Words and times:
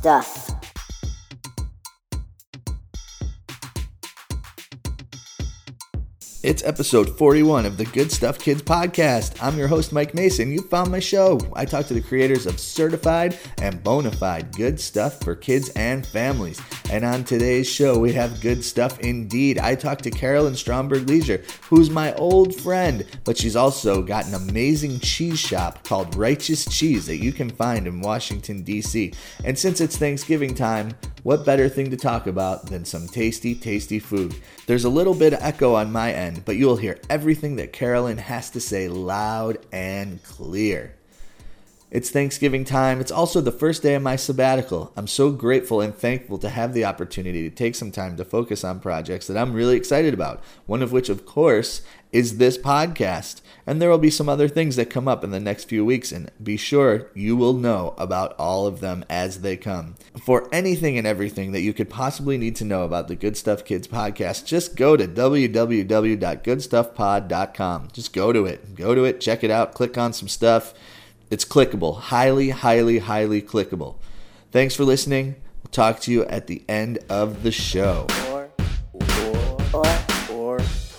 Stuff. 0.00 0.50
It's 6.42 6.64
episode 6.64 7.18
41 7.18 7.66
of 7.66 7.76
the 7.76 7.84
Good 7.84 8.10
Stuff 8.10 8.38
Kids 8.38 8.62
podcast. 8.62 9.36
I'm 9.42 9.58
your 9.58 9.68
host, 9.68 9.92
Mike 9.92 10.14
Mason. 10.14 10.50
You 10.52 10.62
found 10.62 10.90
my 10.90 11.00
show. 11.00 11.38
I 11.52 11.66
talk 11.66 11.84
to 11.88 11.92
the 11.92 12.00
creators 12.00 12.46
of 12.46 12.58
certified 12.58 13.38
and 13.60 13.84
bona 13.84 14.10
fide 14.10 14.56
good 14.56 14.80
stuff 14.80 15.20
for 15.20 15.34
kids 15.34 15.68
and 15.76 16.06
families. 16.06 16.58
And 16.90 17.04
on 17.04 17.22
today's 17.22 17.68
show, 17.68 17.96
we 17.96 18.12
have 18.14 18.40
good 18.40 18.64
stuff 18.64 18.98
indeed. 18.98 19.60
I 19.60 19.76
talked 19.76 20.02
to 20.04 20.10
Carolyn 20.10 20.56
Stromberg 20.56 21.08
Leasure, 21.08 21.44
who's 21.68 21.88
my 21.88 22.12
old 22.14 22.52
friend, 22.52 23.06
but 23.22 23.38
she's 23.38 23.54
also 23.54 24.02
got 24.02 24.26
an 24.26 24.34
amazing 24.34 24.98
cheese 24.98 25.38
shop 25.38 25.84
called 25.84 26.16
Righteous 26.16 26.64
Cheese 26.64 27.06
that 27.06 27.18
you 27.18 27.30
can 27.30 27.48
find 27.48 27.86
in 27.86 28.00
Washington, 28.00 28.64
D.C. 28.64 29.12
And 29.44 29.56
since 29.56 29.80
it's 29.80 29.96
Thanksgiving 29.96 30.52
time, 30.52 30.90
what 31.22 31.46
better 31.46 31.68
thing 31.68 31.90
to 31.90 31.96
talk 31.96 32.26
about 32.26 32.66
than 32.66 32.84
some 32.84 33.06
tasty, 33.06 33.54
tasty 33.54 34.00
food? 34.00 34.34
There's 34.66 34.84
a 34.84 34.90
little 34.90 35.14
bit 35.14 35.32
of 35.32 35.42
echo 35.42 35.74
on 35.74 35.92
my 35.92 36.12
end, 36.12 36.44
but 36.44 36.56
you'll 36.56 36.74
hear 36.74 36.98
everything 37.08 37.54
that 37.56 37.72
Carolyn 37.72 38.18
has 38.18 38.50
to 38.50 38.60
say 38.60 38.88
loud 38.88 39.58
and 39.70 40.20
clear. 40.24 40.96
It's 41.90 42.10
Thanksgiving 42.10 42.64
time. 42.64 43.00
It's 43.00 43.10
also 43.10 43.40
the 43.40 43.50
first 43.50 43.82
day 43.82 43.96
of 43.96 44.02
my 44.02 44.14
sabbatical. 44.14 44.92
I'm 44.96 45.08
so 45.08 45.32
grateful 45.32 45.80
and 45.80 45.92
thankful 45.92 46.38
to 46.38 46.48
have 46.48 46.72
the 46.72 46.84
opportunity 46.84 47.50
to 47.50 47.54
take 47.54 47.74
some 47.74 47.90
time 47.90 48.16
to 48.16 48.24
focus 48.24 48.62
on 48.62 48.78
projects 48.78 49.26
that 49.26 49.36
I'm 49.36 49.54
really 49.54 49.76
excited 49.76 50.14
about. 50.14 50.40
One 50.66 50.82
of 50.82 50.92
which, 50.92 51.08
of 51.08 51.26
course, 51.26 51.82
is 52.12 52.38
this 52.38 52.56
podcast. 52.56 53.40
And 53.66 53.82
there 53.82 53.90
will 53.90 53.98
be 53.98 54.10
some 54.10 54.28
other 54.28 54.46
things 54.46 54.76
that 54.76 54.88
come 54.88 55.08
up 55.08 55.24
in 55.24 55.32
the 55.32 55.40
next 55.40 55.64
few 55.64 55.84
weeks, 55.84 56.12
and 56.12 56.30
be 56.40 56.56
sure 56.56 57.10
you 57.12 57.36
will 57.36 57.54
know 57.54 57.96
about 57.98 58.36
all 58.38 58.68
of 58.68 58.78
them 58.78 59.04
as 59.10 59.40
they 59.40 59.56
come. 59.56 59.96
For 60.24 60.48
anything 60.52 60.96
and 60.96 61.08
everything 61.08 61.50
that 61.52 61.62
you 61.62 61.72
could 61.72 61.90
possibly 61.90 62.38
need 62.38 62.54
to 62.56 62.64
know 62.64 62.84
about 62.84 63.08
the 63.08 63.16
Good 63.16 63.36
Stuff 63.36 63.64
Kids 63.64 63.88
podcast, 63.88 64.44
just 64.44 64.76
go 64.76 64.96
to 64.96 65.08
www.goodstuffpod.com. 65.08 67.88
Just 67.92 68.12
go 68.12 68.32
to 68.32 68.46
it. 68.46 68.76
Go 68.76 68.94
to 68.94 69.02
it, 69.04 69.20
check 69.20 69.42
it 69.42 69.50
out, 69.50 69.74
click 69.74 69.98
on 69.98 70.12
some 70.12 70.28
stuff. 70.28 70.72
It's 71.30 71.44
clickable, 71.44 71.96
highly, 71.96 72.50
highly, 72.50 72.98
highly 72.98 73.40
clickable. 73.40 73.94
Thanks 74.50 74.74
for 74.74 74.84
listening. 74.84 75.36
We'll 75.62 75.70
talk 75.70 76.00
to 76.00 76.10
you 76.10 76.24
at 76.24 76.48
the 76.48 76.64
end 76.68 76.98
of 77.08 77.44
the 77.44 77.52
show. 77.52 78.06
Plus 79.70 80.90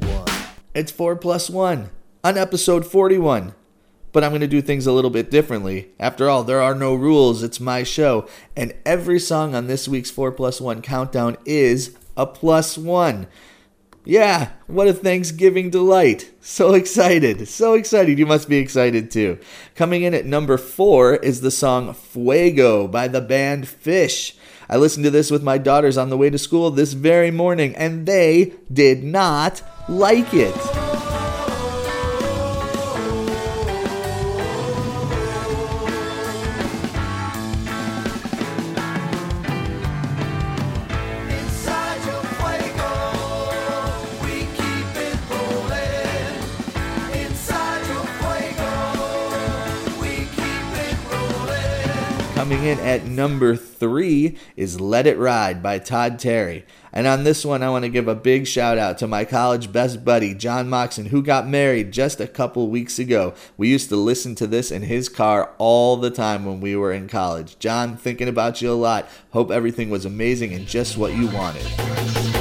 one. 0.00 0.28
It's 0.74 0.92
4 0.92 1.16
plus 1.16 1.48
1 1.48 1.88
on 2.22 2.36
episode 2.36 2.84
41. 2.84 3.54
But 4.12 4.22
I'm 4.22 4.32
going 4.32 4.42
to 4.42 4.46
do 4.46 4.60
things 4.60 4.86
a 4.86 4.92
little 4.92 5.10
bit 5.10 5.30
differently. 5.30 5.92
After 5.98 6.28
all, 6.28 6.44
there 6.44 6.60
are 6.60 6.74
no 6.74 6.94
rules. 6.94 7.42
It's 7.42 7.58
my 7.58 7.84
show. 7.84 8.28
And 8.54 8.74
every 8.84 9.18
song 9.18 9.54
on 9.54 9.66
this 9.66 9.88
week's 9.88 10.10
4 10.10 10.30
plus 10.32 10.60
1 10.60 10.82
countdown 10.82 11.38
is 11.46 11.96
a 12.18 12.26
plus 12.26 12.76
1. 12.76 13.26
Yeah, 14.08 14.52
what 14.68 14.88
a 14.88 14.94
Thanksgiving 14.94 15.68
delight. 15.68 16.30
So 16.40 16.72
excited. 16.72 17.46
So 17.46 17.74
excited. 17.74 18.18
You 18.18 18.24
must 18.24 18.48
be 18.48 18.56
excited 18.56 19.10
too. 19.10 19.38
Coming 19.74 20.02
in 20.02 20.14
at 20.14 20.24
number 20.24 20.56
four 20.56 21.16
is 21.16 21.42
the 21.42 21.50
song 21.50 21.92
Fuego 21.92 22.88
by 22.88 23.06
the 23.08 23.20
band 23.20 23.66
Phish. 23.66 24.32
I 24.66 24.78
listened 24.78 25.04
to 25.04 25.10
this 25.10 25.30
with 25.30 25.42
my 25.42 25.58
daughters 25.58 25.98
on 25.98 26.08
the 26.08 26.16
way 26.16 26.30
to 26.30 26.38
school 26.38 26.70
this 26.70 26.94
very 26.94 27.30
morning, 27.30 27.76
and 27.76 28.06
they 28.06 28.54
did 28.72 29.04
not 29.04 29.60
like 29.90 30.32
it. 30.32 30.87
Coming 52.48 52.64
in 52.64 52.80
at 52.80 53.04
number 53.04 53.56
three 53.56 54.38
is 54.56 54.80
Let 54.80 55.06
It 55.06 55.18
Ride 55.18 55.62
by 55.62 55.78
Todd 55.78 56.18
Terry. 56.18 56.64
And 56.94 57.06
on 57.06 57.24
this 57.24 57.44
one, 57.44 57.62
I 57.62 57.68
want 57.68 57.84
to 57.84 57.90
give 57.90 58.08
a 58.08 58.14
big 58.14 58.46
shout 58.46 58.78
out 58.78 58.96
to 58.98 59.06
my 59.06 59.26
college 59.26 59.70
best 59.70 60.02
buddy, 60.02 60.32
John 60.32 60.66
Moxon, 60.66 61.04
who 61.04 61.22
got 61.22 61.46
married 61.46 61.92
just 61.92 62.22
a 62.22 62.26
couple 62.26 62.70
weeks 62.70 62.98
ago. 62.98 63.34
We 63.58 63.68
used 63.68 63.90
to 63.90 63.96
listen 63.96 64.34
to 64.36 64.46
this 64.46 64.70
in 64.70 64.80
his 64.80 65.10
car 65.10 65.52
all 65.58 65.98
the 65.98 66.10
time 66.10 66.46
when 66.46 66.62
we 66.62 66.74
were 66.74 66.90
in 66.90 67.06
college. 67.06 67.58
John, 67.58 67.98
thinking 67.98 68.28
about 68.28 68.62
you 68.62 68.72
a 68.72 68.72
lot. 68.72 69.10
Hope 69.32 69.50
everything 69.50 69.90
was 69.90 70.06
amazing 70.06 70.54
and 70.54 70.66
just 70.66 70.96
what 70.96 71.12
you 71.12 71.26
wanted. 71.26 72.37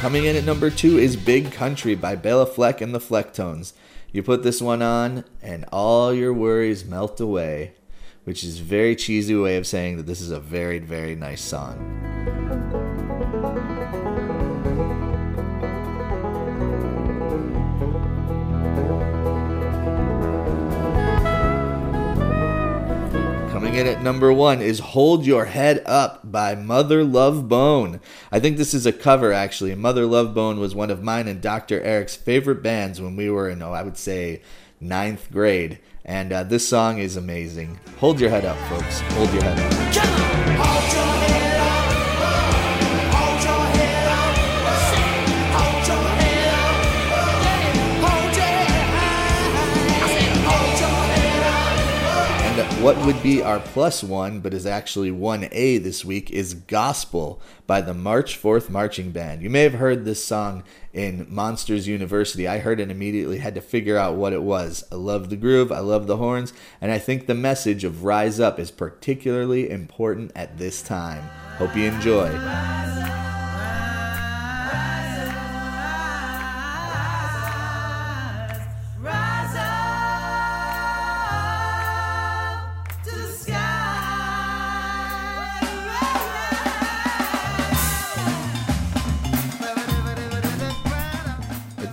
Coming 0.00 0.24
in 0.24 0.36
at 0.36 0.44
number 0.44 0.70
two 0.70 0.96
is 0.96 1.16
Big 1.16 1.52
Country 1.52 1.94
by 1.94 2.16
Bela 2.16 2.46
Fleck 2.46 2.80
and 2.80 2.94
the 2.94 2.98
Flecktones. 3.00 3.74
You 4.10 4.22
put 4.22 4.42
this 4.42 4.62
one 4.62 4.80
on, 4.80 5.24
and 5.42 5.66
all 5.70 6.14
your 6.14 6.32
worries 6.32 6.84
melt 6.84 7.20
away, 7.20 7.72
which 8.24 8.42
is 8.42 8.60
a 8.60 8.62
very 8.62 8.96
cheesy 8.96 9.34
way 9.34 9.56
of 9.56 9.66
saying 9.66 9.98
that 9.98 10.06
this 10.06 10.22
is 10.22 10.30
a 10.30 10.40
very, 10.40 10.78
very 10.78 11.14
nice 11.14 11.42
song. 11.42 12.47
At 23.86 24.02
number 24.02 24.32
one 24.32 24.60
is 24.60 24.80
Hold 24.80 25.24
Your 25.24 25.44
Head 25.44 25.82
Up 25.86 26.32
by 26.32 26.54
Mother 26.54 27.04
Love 27.04 27.48
Bone. 27.48 28.00
I 28.32 28.40
think 28.40 28.56
this 28.56 28.74
is 28.74 28.86
a 28.86 28.92
cover, 28.92 29.32
actually. 29.32 29.74
Mother 29.76 30.04
Love 30.04 30.34
Bone 30.34 30.58
was 30.58 30.74
one 30.74 30.90
of 30.90 31.02
mine 31.02 31.28
and 31.28 31.40
Dr. 31.40 31.80
Eric's 31.82 32.16
favorite 32.16 32.62
bands 32.62 33.00
when 33.00 33.14
we 33.14 33.30
were 33.30 33.48
in, 33.48 33.62
oh, 33.62 33.72
I 33.72 33.82
would 33.82 33.96
say, 33.96 34.42
ninth 34.80 35.30
grade. 35.30 35.78
And 36.04 36.32
uh, 36.32 36.42
this 36.42 36.66
song 36.66 36.98
is 36.98 37.16
amazing. 37.16 37.78
Hold 37.98 38.20
your 38.20 38.30
head 38.30 38.44
up, 38.44 38.58
folks. 38.68 39.00
Hold 39.00 39.32
your 39.32 39.42
head 39.44 39.58
up. 39.58 40.27
What 52.82 52.96
would 53.04 53.20
be 53.24 53.42
our 53.42 53.58
plus 53.58 54.04
one, 54.04 54.38
but 54.38 54.54
is 54.54 54.64
actually 54.64 55.10
1A 55.10 55.82
this 55.82 56.04
week, 56.04 56.30
is 56.30 56.54
Gospel 56.54 57.42
by 57.66 57.80
the 57.80 57.92
March 57.92 58.40
4th 58.40 58.70
Marching 58.70 59.10
Band. 59.10 59.42
You 59.42 59.50
may 59.50 59.62
have 59.62 59.74
heard 59.74 60.04
this 60.04 60.24
song 60.24 60.62
in 60.92 61.26
Monsters 61.28 61.88
University. 61.88 62.46
I 62.46 62.58
heard 62.58 62.78
it 62.78 62.90
immediately, 62.90 63.38
had 63.38 63.56
to 63.56 63.60
figure 63.60 63.96
out 63.96 64.14
what 64.14 64.32
it 64.32 64.42
was. 64.42 64.84
I 64.92 64.94
love 64.94 65.28
the 65.28 65.36
groove, 65.36 65.72
I 65.72 65.80
love 65.80 66.06
the 66.06 66.18
horns, 66.18 66.52
and 66.80 66.92
I 66.92 66.98
think 66.98 67.26
the 67.26 67.34
message 67.34 67.82
of 67.82 68.04
Rise 68.04 68.38
Up 68.38 68.60
is 68.60 68.70
particularly 68.70 69.68
important 69.68 70.30
at 70.36 70.58
this 70.58 70.80
time. 70.80 71.24
Hope 71.56 71.74
you 71.74 71.84
enjoy. 71.84 72.30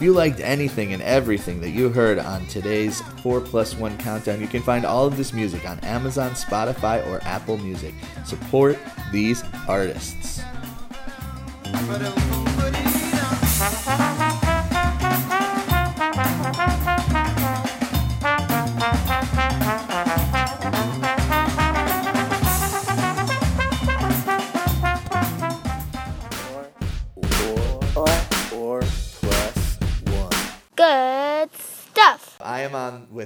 You 0.05 0.13
liked 0.13 0.39
anything 0.39 0.93
and 0.93 1.01
everything 1.01 1.59
that 1.59 1.71
you 1.71 1.89
heard 1.89 2.19
on 2.19 2.45
today's 2.45 3.01
4 3.23 3.41
plus 3.41 3.75
1 3.75 3.97
countdown, 3.97 4.39
you 4.39 4.47
can 4.47 4.61
find 4.61 4.85
all 4.85 5.07
of 5.07 5.17
this 5.17 5.33
music 5.33 5.67
on 5.67 5.79
Amazon, 5.79 6.31
Spotify, 6.31 7.05
or 7.07 7.19
Apple 7.23 7.57
Music. 7.57 7.93
Support 8.23 8.77
these 9.11 9.43
artists. 9.67 10.41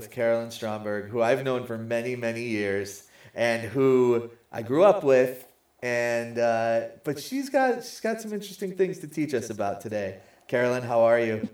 With 0.10 0.16
Carolyn 0.16 0.50
Stromberg, 0.50 1.10
who 1.10 1.22
I've 1.22 1.44
known 1.44 1.66
for 1.66 1.78
many, 1.78 2.16
many 2.16 2.44
years, 2.44 3.04
and 3.36 3.62
who 3.62 4.32
I 4.52 4.64
grew 4.64 4.84
up 4.84 5.04
with. 5.04 5.46
And 5.82 6.38
uh, 6.38 6.88
but 7.04 7.20
she's 7.20 7.50
got 7.50 7.84
she's 7.84 8.02
got 8.02 8.20
some 8.20 8.34
interesting 8.34 8.76
things 8.76 9.00
to 9.00 9.08
teach 9.08 9.34
us 9.34 9.50
about 9.50 9.82
today. 9.82 10.20
Carolyn, 10.48 10.84
how 10.84 11.02
are 11.02 11.20
you? 11.20 11.48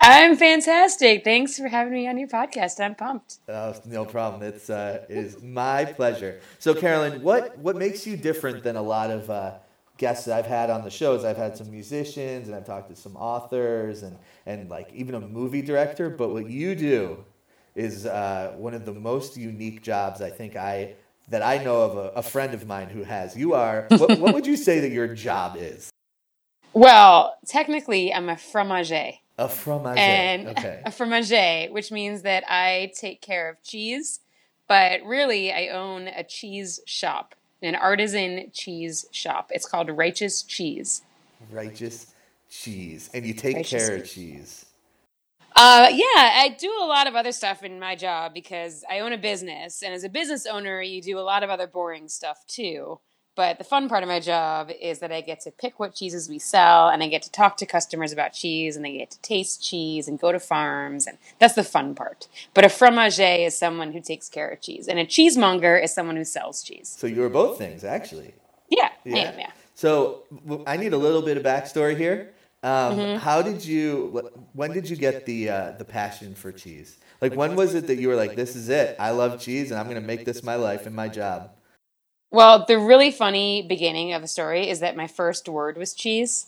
I'm 0.00 0.36
fantastic. 0.36 1.24
Thanks 1.24 1.56
for 1.56 1.68
having 1.68 1.92
me 1.92 2.08
on 2.08 2.18
your 2.18 2.28
podcast. 2.28 2.80
I'm 2.80 2.94
pumped. 2.94 3.38
Oh, 3.48 3.74
no 3.86 4.04
problem. 4.04 4.42
It's 4.42 4.68
uh, 4.70 5.04
it 5.08 5.16
is 5.16 5.42
my 5.42 5.84
pleasure. 5.84 6.40
So, 6.58 6.74
Carolyn, 6.74 7.22
what 7.22 7.56
what 7.58 7.76
makes 7.76 8.06
you 8.06 8.16
different 8.16 8.64
than 8.64 8.76
a 8.76 8.82
lot 8.82 9.10
of 9.10 9.30
uh, 9.30 9.52
guests 9.98 10.24
that 10.24 10.36
I've 10.36 10.46
had 10.46 10.68
on 10.68 10.82
the 10.82 10.90
shows? 10.90 11.24
I've 11.24 11.36
had 11.36 11.56
some 11.56 11.70
musicians 11.70 12.48
and 12.48 12.56
I've 12.56 12.66
talked 12.66 12.90
to 12.90 12.96
some 12.96 13.14
authors 13.16 14.02
and 14.02 14.18
and 14.46 14.68
like 14.68 14.92
even 14.92 15.14
a 15.14 15.20
movie 15.20 15.62
director. 15.62 16.10
But 16.10 16.30
what 16.30 16.50
you 16.50 16.74
do 16.74 17.24
is 17.74 18.06
uh, 18.06 18.54
one 18.56 18.74
of 18.74 18.84
the 18.84 18.92
most 18.92 19.36
unique 19.36 19.82
jobs 19.82 20.20
I 20.20 20.30
think 20.30 20.56
I 20.56 20.94
that 21.28 21.42
I 21.42 21.62
know 21.62 21.82
of 21.82 21.96
a, 21.96 22.18
a 22.18 22.22
friend 22.22 22.54
of 22.54 22.66
mine 22.66 22.88
who 22.88 23.02
has. 23.02 23.36
You 23.36 23.54
are. 23.54 23.86
What, 23.90 24.18
what 24.18 24.34
would 24.34 24.46
you 24.46 24.56
say 24.56 24.80
that 24.80 24.90
your 24.90 25.14
job 25.14 25.56
is? 25.58 25.90
Well, 26.72 27.36
technically, 27.46 28.12
I'm 28.12 28.28
a 28.28 28.34
fromager. 28.34 29.18
A 29.38 29.46
fromager. 29.46 29.96
And 29.96 30.48
okay. 30.48 30.82
a 30.86 30.90
fromager, 30.90 31.70
which 31.70 31.90
means 31.90 32.22
that 32.22 32.44
I 32.48 32.92
take 32.96 33.20
care 33.20 33.48
of 33.48 33.62
cheese, 33.62 34.20
but 34.68 35.02
really, 35.04 35.52
I 35.52 35.68
own 35.68 36.08
a 36.08 36.24
cheese 36.24 36.80
shop, 36.86 37.34
an 37.62 37.74
artisan 37.74 38.50
cheese 38.52 39.06
shop. 39.12 39.50
It's 39.54 39.66
called 39.66 39.88
Righteous 39.90 40.42
Cheese. 40.42 41.02
Righteous 41.50 42.12
cheese, 42.50 43.10
and 43.14 43.24
you 43.24 43.34
take 43.34 43.56
Righteous 43.56 43.86
care 43.86 43.96
of 43.96 44.08
cheese. 44.08 44.66
Uh, 45.56 45.88
yeah, 45.92 46.04
I 46.16 46.56
do 46.58 46.72
a 46.80 46.86
lot 46.86 47.06
of 47.06 47.14
other 47.14 47.30
stuff 47.30 47.62
in 47.62 47.78
my 47.78 47.94
job 47.94 48.34
because 48.34 48.84
I 48.90 49.00
own 49.00 49.12
a 49.12 49.18
business, 49.18 49.82
and 49.82 49.94
as 49.94 50.02
a 50.02 50.08
business 50.08 50.46
owner, 50.46 50.82
you 50.82 51.00
do 51.00 51.18
a 51.18 51.20
lot 51.20 51.44
of 51.44 51.50
other 51.50 51.68
boring 51.68 52.08
stuff 52.08 52.44
too. 52.48 52.98
But 53.36 53.58
the 53.58 53.64
fun 53.64 53.88
part 53.88 54.04
of 54.04 54.08
my 54.08 54.20
job 54.20 54.70
is 54.80 55.00
that 55.00 55.10
I 55.10 55.20
get 55.20 55.40
to 55.40 55.50
pick 55.50 55.80
what 55.80 55.94
cheeses 55.94 56.28
we 56.28 56.40
sell, 56.40 56.88
and 56.88 57.02
I 57.04 57.08
get 57.08 57.22
to 57.22 57.30
talk 57.30 57.56
to 57.58 57.66
customers 57.66 58.12
about 58.12 58.32
cheese, 58.32 58.76
and 58.76 58.84
I 58.84 58.90
get 58.92 59.12
to 59.12 59.20
taste 59.22 59.62
cheese 59.62 60.08
and 60.08 60.18
go 60.18 60.32
to 60.32 60.40
farms, 60.40 61.06
and 61.06 61.18
that's 61.38 61.54
the 61.54 61.64
fun 61.64 61.94
part. 61.94 62.26
But 62.52 62.64
a 62.64 62.68
fromager 62.68 63.46
is 63.46 63.56
someone 63.56 63.92
who 63.92 64.00
takes 64.00 64.28
care 64.28 64.48
of 64.48 64.60
cheese, 64.60 64.88
and 64.88 64.98
a 64.98 65.06
cheesemonger 65.06 65.82
is 65.82 65.94
someone 65.94 66.16
who 66.16 66.24
sells 66.24 66.64
cheese. 66.64 66.94
So 66.98 67.06
you 67.06 67.22
are 67.22 67.28
both 67.28 67.58
things, 67.58 67.84
actually. 67.84 68.34
Yeah, 68.70 68.90
yeah, 69.04 69.16
yeah. 69.16 69.36
yeah. 69.38 69.50
So 69.76 70.22
I 70.66 70.76
need 70.76 70.92
a 70.92 70.98
little 70.98 71.22
bit 71.22 71.36
of 71.36 71.42
backstory 71.44 71.96
here. 71.96 72.33
Um, 72.64 72.96
Mm-hmm. 72.96 73.18
How 73.18 73.42
did 73.42 73.62
you? 73.62 74.30
When 74.54 74.72
did 74.72 74.88
you 74.88 74.96
get 74.96 75.26
the 75.26 75.50
uh, 75.50 75.70
the 75.72 75.84
passion 75.84 76.34
for 76.34 76.50
cheese? 76.50 76.96
Like 77.20 77.34
when 77.34 77.56
was 77.56 77.74
it 77.74 77.86
that 77.88 77.96
you 77.96 78.08
were 78.08 78.16
like, 78.16 78.36
"This 78.36 78.56
is 78.56 78.70
it. 78.70 78.96
I 78.98 79.10
love 79.10 79.38
cheese, 79.38 79.70
and 79.70 79.78
I'm 79.78 79.86
going 79.86 80.00
to 80.00 80.06
make 80.06 80.24
this 80.24 80.42
my 80.42 80.54
life 80.56 80.86
and 80.86 80.96
my 80.96 81.08
job." 81.08 81.50
Well, 82.30 82.64
the 82.66 82.78
really 82.78 83.10
funny 83.10 83.60
beginning 83.62 84.14
of 84.14 84.22
the 84.22 84.28
story 84.28 84.68
is 84.68 84.80
that 84.80 84.96
my 84.96 85.06
first 85.06 85.46
word 85.46 85.76
was 85.76 85.92
cheese. 85.92 86.46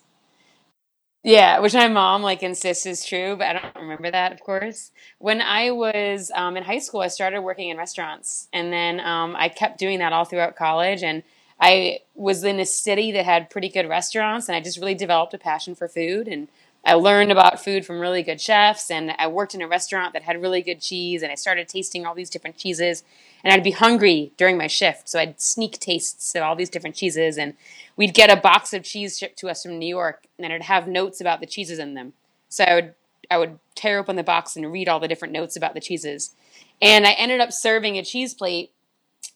Yeah, 1.23 1.59
which 1.59 1.75
my 1.75 1.89
mom 1.89 2.23
like 2.23 2.43
insists 2.43 2.87
is 2.87 3.05
true, 3.05 3.37
but 3.37 3.49
I 3.49 3.53
don't 3.53 3.83
remember 3.83 4.11
that, 4.11 4.33
of 4.33 4.41
course. 4.41 4.93
When 5.19 5.43
I 5.43 5.71
was 5.71 6.31
um, 6.35 6.57
in 6.57 6.63
high 6.63 6.79
school, 6.79 7.01
I 7.01 7.09
started 7.09 7.43
working 7.43 7.69
in 7.69 7.77
restaurants, 7.77 8.49
and 8.55 8.73
then 8.73 9.01
um, 9.01 9.37
I 9.37 9.51
kept 9.51 9.79
doing 9.79 9.99
that 9.99 10.15
all 10.15 10.25
throughout 10.25 10.57
college. 10.57 11.03
And 11.03 11.23
I 11.61 12.00
was 12.14 12.44
in 12.44 12.61
a 12.61 12.67
city 12.67 13.12
that 13.12 13.25
had 13.25 13.50
pretty 13.50 13.69
good 13.69 13.88
restaurants, 13.88 14.49
and 14.49 14.56
I 14.56 14.61
just 14.61 14.79
really 14.79 14.94
developed 14.94 15.35
a 15.35 15.38
passion 15.38 15.75
for 15.75 15.88
food. 15.88 16.29
And 16.29 16.49
I 16.85 16.94
learned 16.94 17.32
about 17.32 17.62
food 17.62 17.85
from 17.85 17.99
really 17.99 18.23
good 18.23 18.41
chefs, 18.41 18.91
and 18.91 19.12
I 19.19 19.26
worked 19.26 19.55
in 19.55 19.62
a 19.62 19.69
restaurant 19.69 20.12
that 20.12 20.23
had 20.23 20.41
really 20.41 20.62
good 20.62 20.81
cheese, 20.81 21.23
and 21.23 21.32
I 21.32 21.35
started 21.35 21.69
tasting 21.69 22.06
all 22.06 22.14
these 22.14 22.31
different 22.31 22.56
cheeses. 22.56 23.03
And 23.43 23.53
I'd 23.53 23.64
be 23.64 23.73
hungry 23.73 24.32
during 24.37 24.56
my 24.56 24.67
shift, 24.67 25.08
so 25.08 25.19
I'd 25.19 25.41
sneak 25.41 25.81
tastes 25.81 26.35
of 26.35 26.43
all 26.43 26.56
these 26.56 26.70
different 26.70 26.97
cheeses, 26.97 27.38
and 27.38 27.55
we'd 27.97 28.14
get 28.14 28.31
a 28.31 28.41
box 28.41 28.73
of 28.73 28.85
cheese 28.85 29.19
shipped 29.19 29.38
to 29.38 29.49
us 29.49 29.62
from 29.62 29.79
New 29.79 29.88
York, 29.88 30.25
and 30.38 30.47
it'd 30.47 30.62
have 30.62 30.87
notes 30.87 31.20
about 31.20 31.41
the 31.41 31.47
cheeses 31.47 31.79
in 31.79 31.94
them. 31.94 32.12
So 32.49 32.64
I 32.64 32.75
would 32.75 32.94
I 33.29 33.38
would 33.38 33.58
tear 33.75 33.99
open 33.99 34.14
the 34.14 34.23
box 34.23 34.56
and 34.56 34.70
read 34.70 34.88
all 34.88 35.00
the 35.00 35.08
different 35.08 35.32
notes 35.32 35.56
about 35.56 35.75
the 35.75 35.81
cheeses. 35.81 36.35
And 36.81 37.06
I 37.06 37.12
ended 37.12 37.41
up 37.41 37.53
serving 37.53 37.99
a 37.99 38.05
cheese 38.05 38.35
plate 38.35 38.70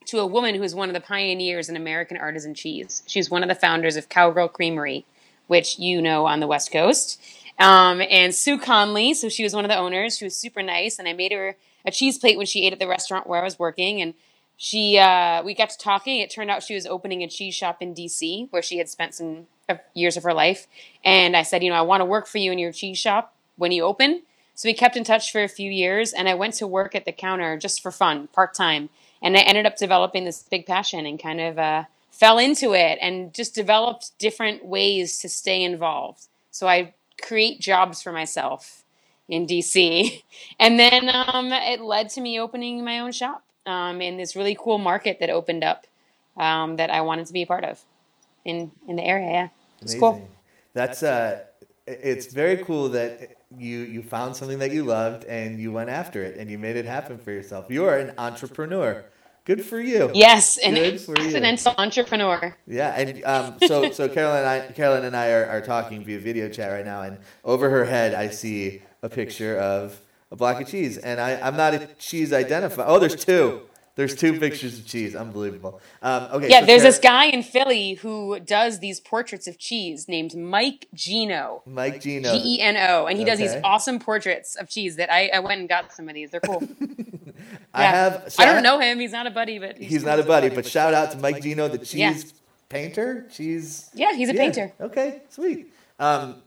to 0.07 0.19
a 0.19 0.27
woman 0.27 0.55
who 0.55 0.63
is 0.63 0.75
one 0.75 0.89
of 0.89 0.95
the 0.95 1.01
pioneers 1.01 1.69
in 1.69 1.77
American 1.77 2.17
artisan 2.17 2.55
cheese. 2.55 3.03
She's 3.07 3.31
one 3.31 3.43
of 3.43 3.49
the 3.49 3.55
founders 3.55 3.97
of 3.97 4.09
Cowgirl 4.09 4.49
Creamery, 4.49 5.05
which 5.47 5.79
you 5.79 6.01
know 6.01 6.27
on 6.27 6.41
the 6.41 6.47
West 6.47 6.73
Coast. 6.73 7.21
Um, 7.59 8.01
and 8.09 8.35
Sue 8.35 8.59
Conley, 8.59 9.13
so 9.13 9.29
she 9.29 9.43
was 9.43 9.55
one 9.55 9.65
of 9.65 9.69
the 9.69 9.77
owners. 9.77 10.17
She 10.17 10.25
was 10.25 10.35
super 10.35 10.63
nice, 10.63 10.99
and 10.99 11.07
I 11.07 11.13
made 11.13 11.33
her 11.33 11.57
a 11.85 11.91
cheese 11.91 12.19
plate 12.19 12.39
when 12.39 12.47
she 12.47 12.65
ate 12.67 12.73
at 12.73 12.79
the 12.79 12.89
restaurant 12.89 13.27
where 13.27 13.41
I 13.41 13.45
was 13.45 13.59
working. 13.59 14.01
And 14.01 14.15
she, 14.57 14.99
uh, 14.99 15.43
we 15.43 15.55
got 15.55 15.71
to 15.71 15.79
talking. 15.79 16.21
It 16.21 16.31
turned 16.31 16.51
out 16.51 16.63
she 16.63 16.75
was 16.75 16.87
opening 16.87 17.23
a 17.23 17.29
cheese 17.29 17.55
shop 17.55 17.83
in 17.83 17.93
D.C. 17.93 18.49
where 18.51 18.63
she 18.63 18.79
had 18.79 18.89
spent 18.89 19.15
some 19.15 19.47
uh, 19.69 19.77
years 19.95 20.17
of 20.17 20.23
her 20.23 20.33
life. 20.33 20.67
And 21.05 21.37
I 21.37 21.43
said, 21.43 21.63
you 21.63 21.71
know, 21.71 21.77
I 21.77 21.83
want 21.83 22.01
to 22.01 22.07
work 22.07 22.27
for 22.27 22.39
you 22.39 22.51
in 22.51 22.59
your 22.59 22.73
cheese 22.73 22.99
shop 22.99 23.35
when 23.57 23.73
you 23.73 23.85
open. 23.85 24.23
So 24.55 24.69
we 24.69 24.75
kept 24.75 24.97
in 24.97 25.05
touch 25.05 25.33
for 25.33 25.43
a 25.43 25.49
few 25.49 25.71
years, 25.71 26.13
and 26.13 26.29
I 26.29 26.35
went 26.35 26.55
to 26.55 26.67
work 26.67 26.95
at 26.95 27.07
the 27.07 27.13
counter 27.13 27.57
just 27.57 27.83
for 27.83 27.91
fun, 27.91 28.29
part 28.29 28.53
time. 28.53 28.91
And 29.23 29.37
I 29.37 29.41
ended 29.41 29.67
up 29.67 29.77
developing 29.77 30.25
this 30.25 30.43
big 30.43 30.67
passion 30.67 31.07
and 31.07 31.21
kind 31.23 31.41
of 31.41 31.59
uh, 31.59 31.85
fell 32.11 32.39
into 32.39 32.75
it 32.75 32.99
and 33.01 33.35
just 33.35 33.55
developed 33.55 34.19
different 34.19 34.65
ways 34.65 35.19
to 35.19 35.29
stay 35.29 35.63
involved. 35.63 36.27
So 36.51 36.67
I 36.67 36.95
create 37.23 37.61
jobs 37.61 38.03
for 38.03 38.13
myself 38.13 38.85
in 39.29 39.47
DC. 39.47 40.23
And 40.59 40.79
then 40.79 41.11
um, 41.15 41.53
it 41.53 41.81
led 41.81 42.11
to 42.11 42.21
me 42.21 42.39
opening 42.39 42.85
my 42.85 43.01
own 43.01 43.13
shop 43.13 43.43
um, 43.65 44.03
in 44.03 44.19
this 44.19 44.37
really 44.37 44.57
cool 44.59 44.77
market 44.77 45.19
that 45.21 45.31
opened 45.31 45.65
up 45.65 45.87
um, 46.37 46.77
that 46.77 46.91
I 46.91 47.01
wanted 47.01 47.27
to 47.27 47.33
be 47.33 47.43
a 47.43 47.47
part 47.47 47.65
of 47.65 47.81
in, 48.45 48.71
in 48.87 48.97
the 48.97 49.03
area. 49.03 49.31
Yeah. 49.31 49.49
It's 49.81 49.95
cool. 49.95 50.29
That's 50.75 51.03
uh, 51.03 51.45
it's 51.91 52.27
very 52.33 52.59
cool 52.59 52.89
that 52.91 53.37
you 53.57 53.81
you 53.81 54.03
found 54.03 54.37
something 54.37 54.59
that 54.59 54.73
you 54.73 54.85
loved 54.85 55.25
and 55.25 55.59
you 55.59 55.73
went 55.73 55.91
after 55.91 56.23
it 56.23 56.37
and 56.37 56.51
you 56.51 56.59
made 56.59 56.77
it 56.77 56.85
happen 56.85 57.19
for 57.19 57.31
yourself. 57.33 57.67
You 57.69 57.85
are 57.85 57.99
an 57.99 58.15
entrepreneur. 58.19 59.05
Good 59.45 59.65
for 59.65 59.81
you. 59.81 60.11
Yes, 60.15 60.59
an 60.59 60.75
Good 60.75 61.01
for 61.01 61.19
accidental 61.19 61.75
entrepreneur. 61.79 62.57
Yeah, 62.67 62.95
and 62.97 63.25
um, 63.25 63.57
so 63.67 63.91
so 63.91 64.09
Carolyn 64.09 64.41
and 64.41 64.47
I, 64.47 64.73
Carolyn 64.73 65.05
and 65.05 65.17
I 65.17 65.31
are, 65.31 65.47
are 65.47 65.61
talking 65.61 66.05
via 66.05 66.21
video 66.21 66.49
chat 66.49 66.71
right 66.71 66.85
now, 66.85 67.03
and 67.03 67.19
over 67.45 67.71
her 67.71 67.85
head 67.85 68.15
I 68.15 68.29
see 68.29 68.83
a 69.03 69.09
picture 69.09 69.59
of 69.59 70.01
a 70.31 70.37
block 70.37 70.61
of 70.61 70.69
cheese, 70.69 70.99
and 70.99 71.21
I 71.21 71.41
I'm 71.41 71.57
not 71.57 71.75
a 71.75 71.89
cheese 71.99 72.31
identifier. 72.31 72.85
Oh, 72.87 72.99
there's 72.99 73.17
two. 73.25 73.63
There's 73.97 74.15
two 74.17 74.39
pictures 74.39 74.79
of 74.79 74.87
cheese. 74.87 75.15
Unbelievable. 75.15 75.81
Um, 76.01 76.29
okay. 76.33 76.49
Yeah, 76.49 76.61
so 76.61 76.67
there's 76.67 76.83
Car- 76.83 76.91
this 76.91 76.99
guy 77.01 77.25
in 77.27 77.43
Philly 77.43 77.95
who 77.95 78.39
does 78.41 78.79
these 78.79 79.01
portraits 79.01 79.47
of 79.47 79.59
cheese 79.59 80.09
named 80.09 80.35
Mike 80.35 80.87
Geno. 80.95 81.63
Mike 81.67 82.01
Geno. 82.01 82.33
G 82.33 82.57
E 82.57 82.61
N 82.61 82.77
O, 82.79 83.07
and 83.07 83.19
he 83.19 83.25
does 83.25 83.39
these 83.39 83.55
awesome 83.65 83.99
portraits 83.99 84.57
of 84.57 84.69
cheese 84.69 84.97
that 84.97 85.13
I, 85.13 85.29
I 85.35 85.41
went 85.41 85.61
and 85.61 85.69
got 85.69 85.93
some 85.93 86.09
of 86.09 86.15
these. 86.15 86.31
They're 86.31 86.41
cool. 86.41 86.63
I 87.75 87.85
have. 87.85 88.33
so 88.33 88.43
I 88.43 88.47
don't 88.47 88.63
know 88.63 88.79
him. 88.79 88.99
He's 89.01 89.13
not 89.13 89.27
a 89.27 89.31
buddy, 89.31 89.59
but 89.59 89.77
He's 89.79 90.05
not 90.05 90.19
a 90.19 90.23
buddy, 90.25 90.49
but 90.49 90.67
shout 90.67 90.95
out 90.95 91.11
to 91.13 91.19
Mike 91.19 91.43
Geno, 91.43 91.69
the 91.69 91.79
cheese 91.79 91.95
Yeah. 91.95 92.15
painter. 92.69 93.27
Cheese. 93.33 93.91
Yeah, 93.95 94.15
he's 94.15 94.29
a 94.29 94.35
Yeah. 94.35 94.41
painter. 94.41 94.73
Okay, 94.81 95.23
sweet. 95.29 95.73
Um, 95.99 96.43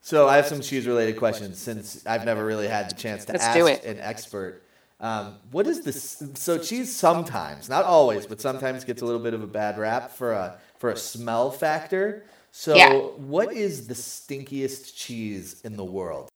so 0.00 0.28
I 0.28 0.36
have 0.36 0.46
some 0.46 0.60
cheese 0.60 0.86
related 0.86 1.16
questions 1.18 1.58
since 1.58 2.04
I've 2.06 2.24
never 2.24 2.44
really 2.44 2.66
had 2.68 2.88
the 2.90 2.94
chance 2.94 3.24
to 3.26 3.32
Let's 3.32 3.44
ask 3.44 3.56
do 3.58 3.66
it. 3.66 3.84
an 3.84 4.00
expert. 4.00 4.62
Um, 5.02 5.34
what 5.50 5.66
is 5.66 5.80
this? 5.80 6.22
So 6.34 6.58
cheese 6.58 6.94
sometimes, 6.94 7.68
not 7.68 7.84
always, 7.84 8.24
but 8.24 8.40
sometimes 8.40 8.84
gets 8.84 9.02
a 9.02 9.04
little 9.04 9.20
bit 9.20 9.34
of 9.34 9.42
a 9.42 9.48
bad 9.48 9.76
rap 9.76 10.12
for 10.12 10.32
a 10.32 10.58
for 10.78 10.90
a 10.90 10.96
smell 10.96 11.50
factor. 11.50 12.24
So 12.52 12.76
Yeah. 12.76 12.92
what 13.16 13.52
is 13.52 13.88
the 13.88 13.94
stinkiest 13.94 14.94
cheese 14.94 15.60
in 15.64 15.76
the 15.76 15.84
world? 15.84 16.28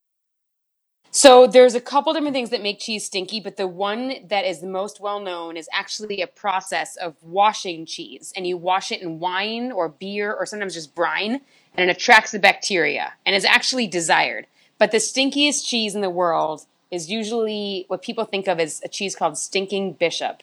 So 1.13 1.47
there's 1.47 1.75
a 1.75 1.81
couple 1.81 2.13
different 2.13 2.35
things 2.35 2.51
that 2.51 2.61
make 2.61 2.81
cheese 2.81 3.07
stinky, 3.07 3.39
but 3.41 3.57
the 3.57 3.69
one 3.69 4.27
that 4.27 4.45
is 4.45 4.61
the 4.61 4.67
most 4.67 5.01
well 5.01 5.21
known 5.21 5.57
is 5.57 5.69
actually 5.73 6.21
a 6.21 6.27
process 6.27 6.97
of 6.97 7.15
washing 7.23 7.87
cheese. 7.87 8.33
And 8.37 8.47
you 8.47 8.57
wash 8.57 8.91
it 8.91 9.01
in 9.01 9.21
wine 9.21 9.71
or 9.71 9.89
beer 9.89 10.35
or 10.35 10.45
sometimes 10.45 10.75
just 10.75 10.95
brine, 10.95 11.41
and 11.77 11.89
it 11.89 11.97
attracts 11.97 12.33
the 12.33 12.41
bacteria 12.41 13.13
and 13.25 13.37
is 13.37 13.45
actually 13.45 13.87
desired. 13.87 14.47
But 14.79 14.91
the 14.91 14.99
stinkiest 14.99 15.65
cheese 15.67 15.95
in 15.95 16.01
the 16.01 16.11
world 16.11 16.67
is 16.97 17.11
usually 17.11 17.85
what 17.89 18.03
people 18.03 18.25
think 18.25 18.49
of 18.49 18.59
as 18.59 18.83
a 18.85 18.89
cheese 18.89 19.15
called 19.15 19.39
stinking 19.39 19.93
bishop. 19.93 20.43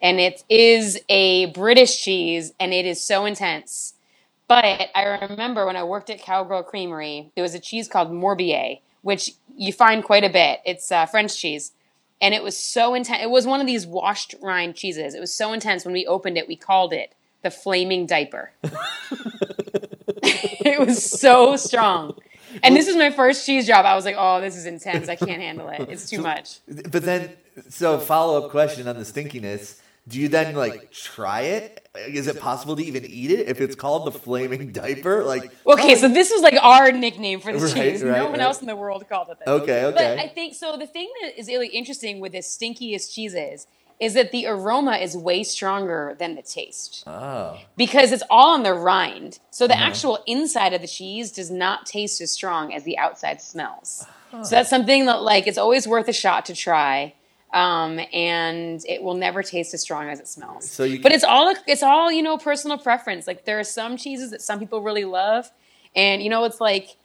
And 0.00 0.18
it 0.18 0.44
is 0.48 0.98
a 1.10 1.46
British 1.46 2.02
cheese 2.02 2.54
and 2.58 2.72
it 2.72 2.86
is 2.86 3.02
so 3.02 3.26
intense. 3.26 3.94
But 4.48 4.88
I 4.94 5.26
remember 5.28 5.66
when 5.66 5.76
I 5.76 5.84
worked 5.84 6.08
at 6.08 6.22
Cowgirl 6.22 6.62
Creamery, 6.62 7.30
there 7.34 7.42
was 7.42 7.54
a 7.54 7.60
cheese 7.60 7.86
called 7.86 8.10
Morbier, 8.10 8.80
which 9.02 9.32
you 9.56 9.72
find 9.72 10.02
quite 10.02 10.24
a 10.24 10.30
bit. 10.30 10.60
It's 10.64 10.90
uh, 10.90 11.06
French 11.06 11.36
cheese. 11.36 11.72
And 12.22 12.34
it 12.34 12.42
was 12.42 12.56
so 12.56 12.94
intense. 12.94 13.22
It 13.22 13.30
was 13.30 13.46
one 13.46 13.60
of 13.60 13.66
these 13.66 13.86
washed 13.86 14.34
rind 14.40 14.74
cheeses. 14.74 15.14
It 15.14 15.20
was 15.20 15.32
so 15.34 15.52
intense 15.52 15.84
when 15.84 15.92
we 15.92 16.06
opened 16.06 16.38
it, 16.38 16.48
we 16.48 16.56
called 16.56 16.92
it 16.92 17.14
the 17.42 17.50
flaming 17.50 18.06
diaper. 18.06 18.52
it 20.22 20.80
was 20.80 21.02
so 21.02 21.56
strong. 21.56 22.14
And 22.62 22.74
this 22.76 22.88
is 22.88 22.96
my 22.96 23.10
first 23.10 23.46
cheese 23.46 23.66
job. 23.66 23.84
I 23.84 23.94
was 23.94 24.04
like, 24.04 24.16
oh, 24.18 24.40
this 24.40 24.56
is 24.56 24.66
intense. 24.66 25.08
I 25.08 25.16
can't 25.16 25.40
handle 25.42 25.68
it. 25.68 25.88
It's 25.88 26.08
too 26.08 26.20
much. 26.30 26.60
But 26.66 27.02
then, 27.04 27.30
so 27.68 27.98
follow 27.98 28.44
up 28.44 28.50
question 28.50 28.88
on 28.88 28.96
the 28.96 29.04
stinkiness. 29.04 29.78
Do 30.08 30.18
you 30.18 30.28
then 30.28 30.54
like 30.56 30.90
try 30.90 31.42
it? 31.42 31.86
Is 32.08 32.26
it 32.26 32.40
possible 32.40 32.74
to 32.76 32.82
even 32.84 33.04
eat 33.04 33.30
it 33.30 33.48
if 33.48 33.60
it's 33.60 33.76
called 33.76 34.06
the 34.06 34.12
flaming 34.12 34.72
diaper? 34.72 35.22
Like 35.24 35.52
Okay, 35.66 35.94
so 35.94 36.08
this 36.08 36.30
was 36.30 36.42
like 36.42 36.56
our 36.60 36.90
nickname 36.90 37.38
for 37.40 37.52
the 37.52 37.58
Right, 37.58 37.74
cheese. 37.74 38.02
right, 38.02 38.16
no 38.16 38.24
one 38.24 38.32
right. 38.32 38.40
else 38.40 38.60
in 38.60 38.66
the 38.66 38.74
world 38.76 39.06
called 39.08 39.28
it 39.30 39.38
that. 39.40 39.48
okay, 39.48 39.92
But 39.94 40.18
I 40.18 40.26
think 40.28 40.54
so. 40.54 40.76
The 40.76 40.86
thing 40.86 41.12
that 41.22 41.38
is 41.38 41.48
really 41.48 41.68
interesting 41.68 42.18
with 42.18 42.32
this 42.32 42.56
stinkiest 42.56 43.12
cheeses 43.14 43.66
is 44.00 44.14
that 44.14 44.32
the 44.32 44.46
aroma 44.46 44.96
is 44.96 45.16
way 45.16 45.42
stronger 45.44 46.16
than 46.18 46.34
the 46.34 46.42
taste 46.42 47.04
Oh, 47.06 47.58
because 47.76 48.12
it's 48.12 48.22
all 48.30 48.54
on 48.54 48.62
the 48.62 48.72
rind. 48.74 49.38
So 49.50 49.66
Uh-huh. 49.66 49.74
the 49.74 49.80
actual 49.80 50.18
inside 50.26 50.72
of 50.72 50.80
the 50.80 50.88
cheese 50.88 51.30
does 51.30 51.50
not 51.50 51.84
taste 51.86 52.20
as 52.20 52.30
strong 52.30 52.72
as 52.72 52.84
the 52.84 52.96
outside 52.98 53.40
smells. 53.42 54.06
So 54.42 54.50
that's 54.56 54.70
something 54.70 55.06
that 55.06 55.22
like 55.22 55.46
it's 55.46 55.58
always 55.58 55.86
worth 55.86 56.08
a 56.08 56.12
shot 56.12 56.46
to 56.46 56.54
try. 56.54 57.14
Um, 57.52 57.98
and 58.12 58.80
it 58.88 59.02
will 59.02 59.14
never 59.14 59.42
taste 59.42 59.74
as 59.74 59.80
strong 59.82 60.08
as 60.08 60.20
it 60.20 60.28
smells. 60.28 60.70
So 60.70 60.84
you 60.84 61.00
but 61.00 61.10
it's 61.10 61.24
all 61.24 61.52
it's 61.66 61.82
all 61.82 62.10
you 62.12 62.22
know 62.22 62.38
personal 62.38 62.78
preference. 62.78 63.26
Like 63.26 63.44
there 63.44 63.58
are 63.58 63.64
some 63.64 63.96
cheeses 63.96 64.30
that 64.30 64.40
some 64.40 64.60
people 64.60 64.82
really 64.82 65.04
love, 65.04 65.50
and 65.96 66.22
you 66.22 66.30
know 66.30 66.44
it's 66.44 66.60
like 66.60 66.96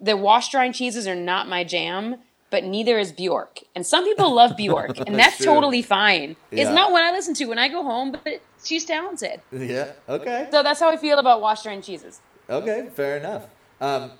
the 0.00 0.16
washed 0.16 0.54
rind 0.54 0.74
cheeses 0.74 1.06
are 1.06 1.14
not 1.14 1.46
my 1.46 1.62
jam, 1.62 2.16
but 2.52 2.64
neither 2.64 2.98
is 2.98 3.10
Bjork. 3.12 3.60
And 3.74 3.84
some 3.84 4.04
people 4.04 4.32
love 4.32 4.56
Bjork, 4.56 4.98
and 5.06 5.16
That's 5.18 5.38
true. 5.38 5.46
totally 5.46 5.80
fine. 5.82 6.36
Yeah. 6.50 6.62
It's 6.62 6.70
not 6.70 6.92
what 6.92 7.02
I 7.02 7.10
listen 7.10 7.32
to 7.34 7.46
when 7.46 7.58
I 7.58 7.68
go 7.68 7.82
home, 7.82 8.12
but 8.12 8.42
she's 8.62 8.84
talented. 8.84 9.40
yeah. 9.50 9.92
Okay. 10.08 10.48
So 10.52 10.62
that's 10.62 10.78
how 10.78 10.90
I 10.90 10.98
feel 10.98 11.18
about 11.18 11.40
washed 11.40 11.64
rind 11.66 11.82
cheeses. 11.82 12.20
Okay. 12.48 12.90
Fair 12.94 13.16
enough. 13.16 13.46
Um, 13.80 14.12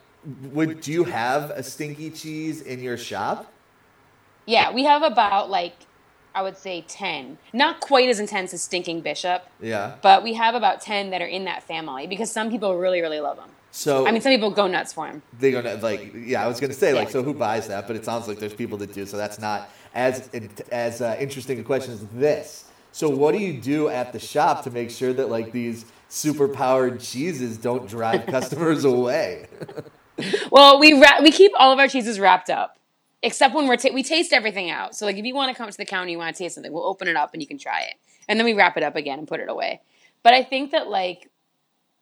would 0.52 0.80
do 0.80 0.92
you 0.92 1.04
have 1.04 1.50
a 1.50 1.62
stinky 1.62 2.10
cheese 2.10 2.62
in 2.62 2.80
your 2.80 2.96
shop? 2.96 3.52
Yeah, 4.46 4.72
we 4.72 4.84
have 4.84 5.02
about 5.02 5.50
like 5.50 5.74
I 6.34 6.42
would 6.42 6.56
say 6.56 6.84
ten. 6.88 7.38
Not 7.52 7.80
quite 7.80 8.08
as 8.08 8.18
intense 8.20 8.52
as 8.54 8.62
Stinking 8.62 9.00
Bishop, 9.02 9.46
Yeah. 9.60 9.96
but 10.02 10.22
we 10.22 10.34
have 10.34 10.54
about 10.54 10.80
ten 10.80 11.10
that 11.10 11.20
are 11.22 11.26
in 11.26 11.44
that 11.44 11.62
family 11.62 12.06
because 12.06 12.30
some 12.30 12.50
people 12.50 12.76
really, 12.76 13.00
really 13.00 13.20
love 13.20 13.36
them. 13.36 13.50
So 13.70 14.06
I 14.06 14.12
mean, 14.12 14.20
some 14.20 14.32
people 14.32 14.50
go 14.50 14.66
nuts 14.66 14.92
for 14.92 15.06
them. 15.06 15.22
they're 15.38 15.52
gonna 15.62 15.76
like 15.76 16.12
yeah 16.14 16.44
i 16.44 16.46
was 16.46 16.60
gonna 16.60 16.74
say 16.74 16.92
like 16.92 17.08
so 17.08 17.22
who 17.22 17.32
buys 17.32 17.68
that 17.68 17.86
but 17.86 17.96
it 17.96 18.04
sounds 18.04 18.28
like 18.28 18.38
there's 18.38 18.52
people 18.52 18.76
that 18.76 18.92
do 18.92 19.06
so 19.06 19.16
that's 19.16 19.38
not 19.38 19.70
as 19.94 20.28
as 20.70 21.00
uh, 21.00 21.16
interesting 21.18 21.58
a 21.58 21.62
question 21.62 21.94
as 21.94 22.04
this 22.08 22.66
so 22.92 23.08
what 23.08 23.32
do 23.32 23.38
you 23.38 23.54
do 23.58 23.88
at 23.88 24.12
the 24.12 24.18
shop 24.18 24.62
to 24.64 24.70
make 24.70 24.90
sure 24.90 25.14
that 25.14 25.30
like 25.30 25.52
these 25.52 25.86
super 26.10 26.48
powered 26.48 27.00
cheeses 27.00 27.56
don't 27.56 27.88
drive 27.88 28.26
customers 28.36 28.84
away 28.84 29.46
Well, 30.50 30.78
we 30.78 30.92
ra- 30.92 31.20
we 31.22 31.30
keep 31.32 31.52
all 31.58 31.72
of 31.72 31.78
our 31.78 31.88
cheeses 31.88 32.20
wrapped 32.20 32.50
up, 32.50 32.76
except 33.22 33.54
when 33.54 33.66
we're 33.66 33.76
ta- 33.76 33.92
we 33.92 34.02
taste 34.02 34.32
everything 34.32 34.70
out. 34.70 34.94
So 34.94 35.06
like 35.06 35.16
if 35.16 35.24
you 35.24 35.34
want 35.34 35.54
to 35.54 35.56
come 35.56 35.70
to 35.70 35.76
the 35.76 35.84
counter, 35.84 36.10
you 36.10 36.18
want 36.18 36.34
to 36.34 36.42
taste 36.42 36.54
something, 36.54 36.72
we'll 36.72 36.86
open 36.86 37.08
it 37.08 37.16
up 37.16 37.32
and 37.32 37.42
you 37.42 37.48
can 37.48 37.58
try 37.58 37.82
it, 37.82 37.94
and 38.28 38.38
then 38.38 38.44
we 38.44 38.54
wrap 38.54 38.76
it 38.76 38.82
up 38.82 38.96
again 38.96 39.18
and 39.18 39.28
put 39.28 39.40
it 39.40 39.48
away. 39.48 39.80
But 40.22 40.34
I 40.34 40.42
think 40.42 40.70
that 40.72 40.88
like 40.88 41.30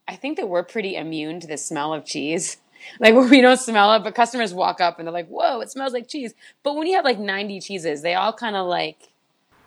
I 0.09 0.17
think 0.17 0.39
that 0.39 0.49
we're 0.49 0.65
pretty 0.65 0.97
immune 0.97 1.41
to 1.41 1.47
the 1.47 1.57
smell 1.57 1.93
of 1.95 2.05
cheese. 2.05 2.57
Like 2.99 3.15
we 3.15 3.43
don't 3.43 3.61
smell 3.61 3.93
it, 3.93 4.03
but 4.03 4.15
customers 4.15 4.55
walk 4.55 4.81
up 4.81 4.99
and 4.99 5.07
they're 5.07 5.13
like, 5.13 5.29
"Whoa, 5.29 5.61
it 5.61 5.71
smells 5.71 5.93
like 5.93 6.09
cheese." 6.09 6.33
But 6.63 6.77
when 6.77 6.87
you 6.87 6.97
have 6.97 7.05
like 7.05 7.19
ninety 7.19 7.61
cheeses, 7.61 8.01
they 8.01 8.15
all 8.15 8.33
kind 8.33 8.57
of 8.57 8.67
like 8.67 9.11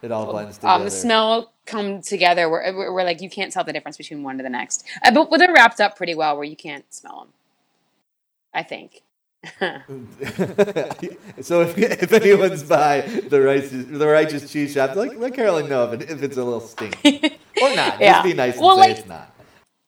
it 0.01 0.12
all 0.12 0.25
blends 0.25 0.57
together 0.57 0.74
um, 0.74 0.83
the 0.83 0.89
smell 0.89 1.53
come 1.67 2.01
together 2.01 2.50
where, 2.50 2.74
where, 2.74 2.91
where 2.91 3.05
like 3.05 3.22
you 3.22 3.29
can't 3.29 3.53
tell 3.53 3.63
the 3.63 3.72
difference 3.72 3.98
between 3.98 4.24
one 4.24 4.38
to 4.38 4.43
the 4.43 4.50
next. 4.50 4.83
Uh, 5.03 5.12
but 5.12 5.29
but 5.29 5.38
they're 5.38 5.53
wrapped 5.53 5.79
up 5.79 5.95
pretty 5.95 6.15
well 6.15 6.36
where 6.36 6.43
you 6.43 6.55
can't 6.55 6.91
smell 6.91 7.19
them. 7.19 7.27
I 8.51 8.63
think. 8.63 9.03
so 11.41 11.62
if, 11.62 11.77
if 11.77 12.13
anyone's 12.13 12.63
by 12.63 13.01
the 13.01 13.41
righteous 13.41 13.85
the 13.85 14.07
righteous 14.07 14.51
cheese 14.51 14.73
shop 14.73 14.95
like 14.95 15.17
let 15.17 15.33
carolyn 15.33 15.67
know 15.69 15.91
if, 15.91 16.01
it, 16.01 16.09
if 16.09 16.23
it's 16.23 16.38
a 16.38 16.43
little 16.43 16.62
stinky 16.62 17.38
or 17.62 17.75
not 17.75 18.00
Yeah. 18.00 18.13
just 18.13 18.23
be 18.23 18.33
nice 18.33 18.53
and 18.55 18.63
Well, 18.63 18.75
say 18.75 18.81
like- 18.81 18.97
it's 19.00 19.07
not 19.07 19.35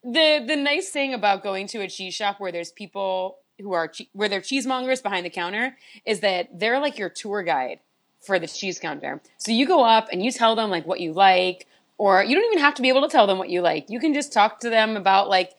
the 0.03 0.43
the 0.47 0.55
nice 0.55 0.89
thing 0.89 1.13
about 1.13 1.41
going 1.43 1.67
to 1.67 1.79
a 1.81 1.88
cheese 1.88 2.13
shop 2.13 2.39
where 2.39 2.51
there's 2.51 2.71
people 2.71 3.38
who 3.59 3.74
are 3.74 3.88
che- 3.88 4.09
where 4.13 4.29
they're 4.29 4.41
cheesemongers 4.41 5.01
behind 5.01 5.25
the 5.25 5.29
counter 5.29 5.77
is 6.05 6.19
that 6.19 6.50
they're 6.59 6.79
like 6.79 6.97
your 6.97 7.09
tour 7.09 7.41
guide 7.41 7.79
for 8.21 8.38
the 8.39 8.47
cheese 8.47 8.77
counter. 8.79 9.21
So 9.38 9.51
you 9.51 9.65
go 9.67 9.83
up 9.83 10.09
and 10.12 10.24
you 10.24 10.31
tell 10.31 10.55
them 10.55 10.69
like 10.69 10.85
what 10.85 11.00
you 11.00 11.13
like, 11.13 11.67
or 11.97 12.24
you 12.24 12.35
don't 12.35 12.45
even 12.45 12.57
have 12.59 12.74
to 12.75 12.81
be 12.81 12.89
able 12.89 13.01
to 13.03 13.07
tell 13.07 13.25
them 13.27 13.38
what 13.38 13.50
you 13.50 13.62
like. 13.62 13.85
You 13.89 14.00
can 14.00 14.13
just 14.13 14.33
talk 14.33 14.59
to 14.62 14.69
them 14.69 14.97
about 14.97 15.29
like 15.29 15.53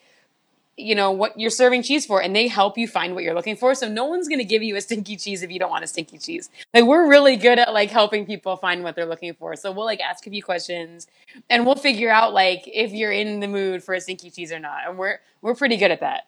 you 0.79 0.95
know 0.95 1.11
what 1.11 1.39
you're 1.41 1.49
serving 1.51 1.83
cheese 1.83 2.05
for 2.05 2.21
and 2.23 2.37
they 2.37 2.49
help 2.49 2.77
you 2.77 2.87
find 2.87 3.15
what 3.15 3.25
you're 3.25 3.35
looking 3.35 3.57
for 3.57 3.75
so 3.75 3.89
no 3.89 4.05
one's 4.05 4.29
going 4.29 4.39
to 4.39 4.45
give 4.45 4.63
you 4.63 4.77
a 4.77 4.81
stinky 4.81 5.17
cheese 5.17 5.43
if 5.43 5.51
you 5.51 5.59
don't 5.59 5.71
want 5.71 5.83
a 5.83 5.87
stinky 5.87 6.19
cheese 6.19 6.51
like 6.75 6.85
we're 6.85 7.09
really 7.09 7.35
good 7.37 7.59
at 7.59 7.73
like 7.73 7.91
helping 7.91 8.27
people 8.27 8.57
find 8.57 8.83
what 8.83 8.95
they're 8.95 9.07
looking 9.07 9.33
for 9.33 9.57
so 9.57 9.73
we'll 9.73 9.87
like 9.87 10.01
ask 10.01 10.27
a 10.27 10.31
few 10.31 10.43
questions 10.43 11.07
and 11.49 11.65
we'll 11.65 11.75
figure 11.77 12.11
out 12.11 12.35
like 12.35 12.63
if 12.67 12.93
you're 12.93 13.11
in 13.13 13.41
the 13.41 13.49
mood 13.49 13.83
for 13.83 13.95
a 13.95 14.01
stinky 14.01 14.29
cheese 14.31 14.53
or 14.53 14.59
not 14.59 14.81
and 14.87 14.99
we're 14.99 15.19
we're 15.41 15.55
pretty 15.55 15.79
good 15.79 15.91
at 15.91 16.01
that 16.01 16.27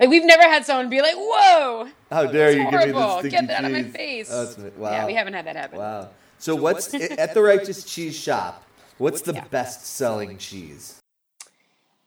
like 0.00 0.08
we've 0.08 0.24
never 0.26 0.42
had 0.42 0.66
someone 0.66 0.90
be 0.90 1.00
like 1.00 1.14
whoa 1.16 1.88
how 2.10 2.26
dare 2.26 2.48
it's 2.48 2.56
you 2.56 2.64
give 2.64 2.72
me 2.86 2.92
horrible 2.92 3.22
this 3.22 3.30
stinky 3.30 3.36
get 3.36 3.46
that 3.46 3.58
out 3.64 3.70
of 3.70 3.72
my 3.72 3.82
face 3.84 4.28
Oh, 4.32 4.46
that's- 4.46 4.72
wow. 4.76 4.90
yeah 4.90 5.06
we 5.06 5.14
haven't 5.14 5.34
had 5.34 5.46
that 5.46 5.54
happen 5.56 5.78
Wow. 5.78 6.08
So 6.38 6.54
what's 6.56 6.92
at 6.92 7.32
the 7.34 7.40
Righteous 7.42 7.82
Cheese 7.84 8.14
Shop? 8.14 8.62
What's 8.98 9.22
the 9.22 9.32
Yeah. 9.32 9.44
best 9.50 9.86
selling 9.86 10.36
cheese? 10.36 11.00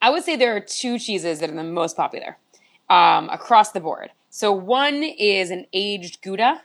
I 0.01 0.09
would 0.09 0.23
say 0.23 0.35
there 0.35 0.55
are 0.55 0.61
two 0.61 0.97
cheeses 0.97 1.39
that 1.39 1.49
are 1.49 1.55
the 1.55 1.63
most 1.63 1.97
popular 1.97 2.37
um, 2.89 3.29
across 3.29 3.71
the 3.71 3.79
board. 3.79 4.11
So 4.29 4.51
one 4.51 5.03
is 5.03 5.49
an 5.49 5.65
aged 5.73 6.21
Gouda 6.21 6.61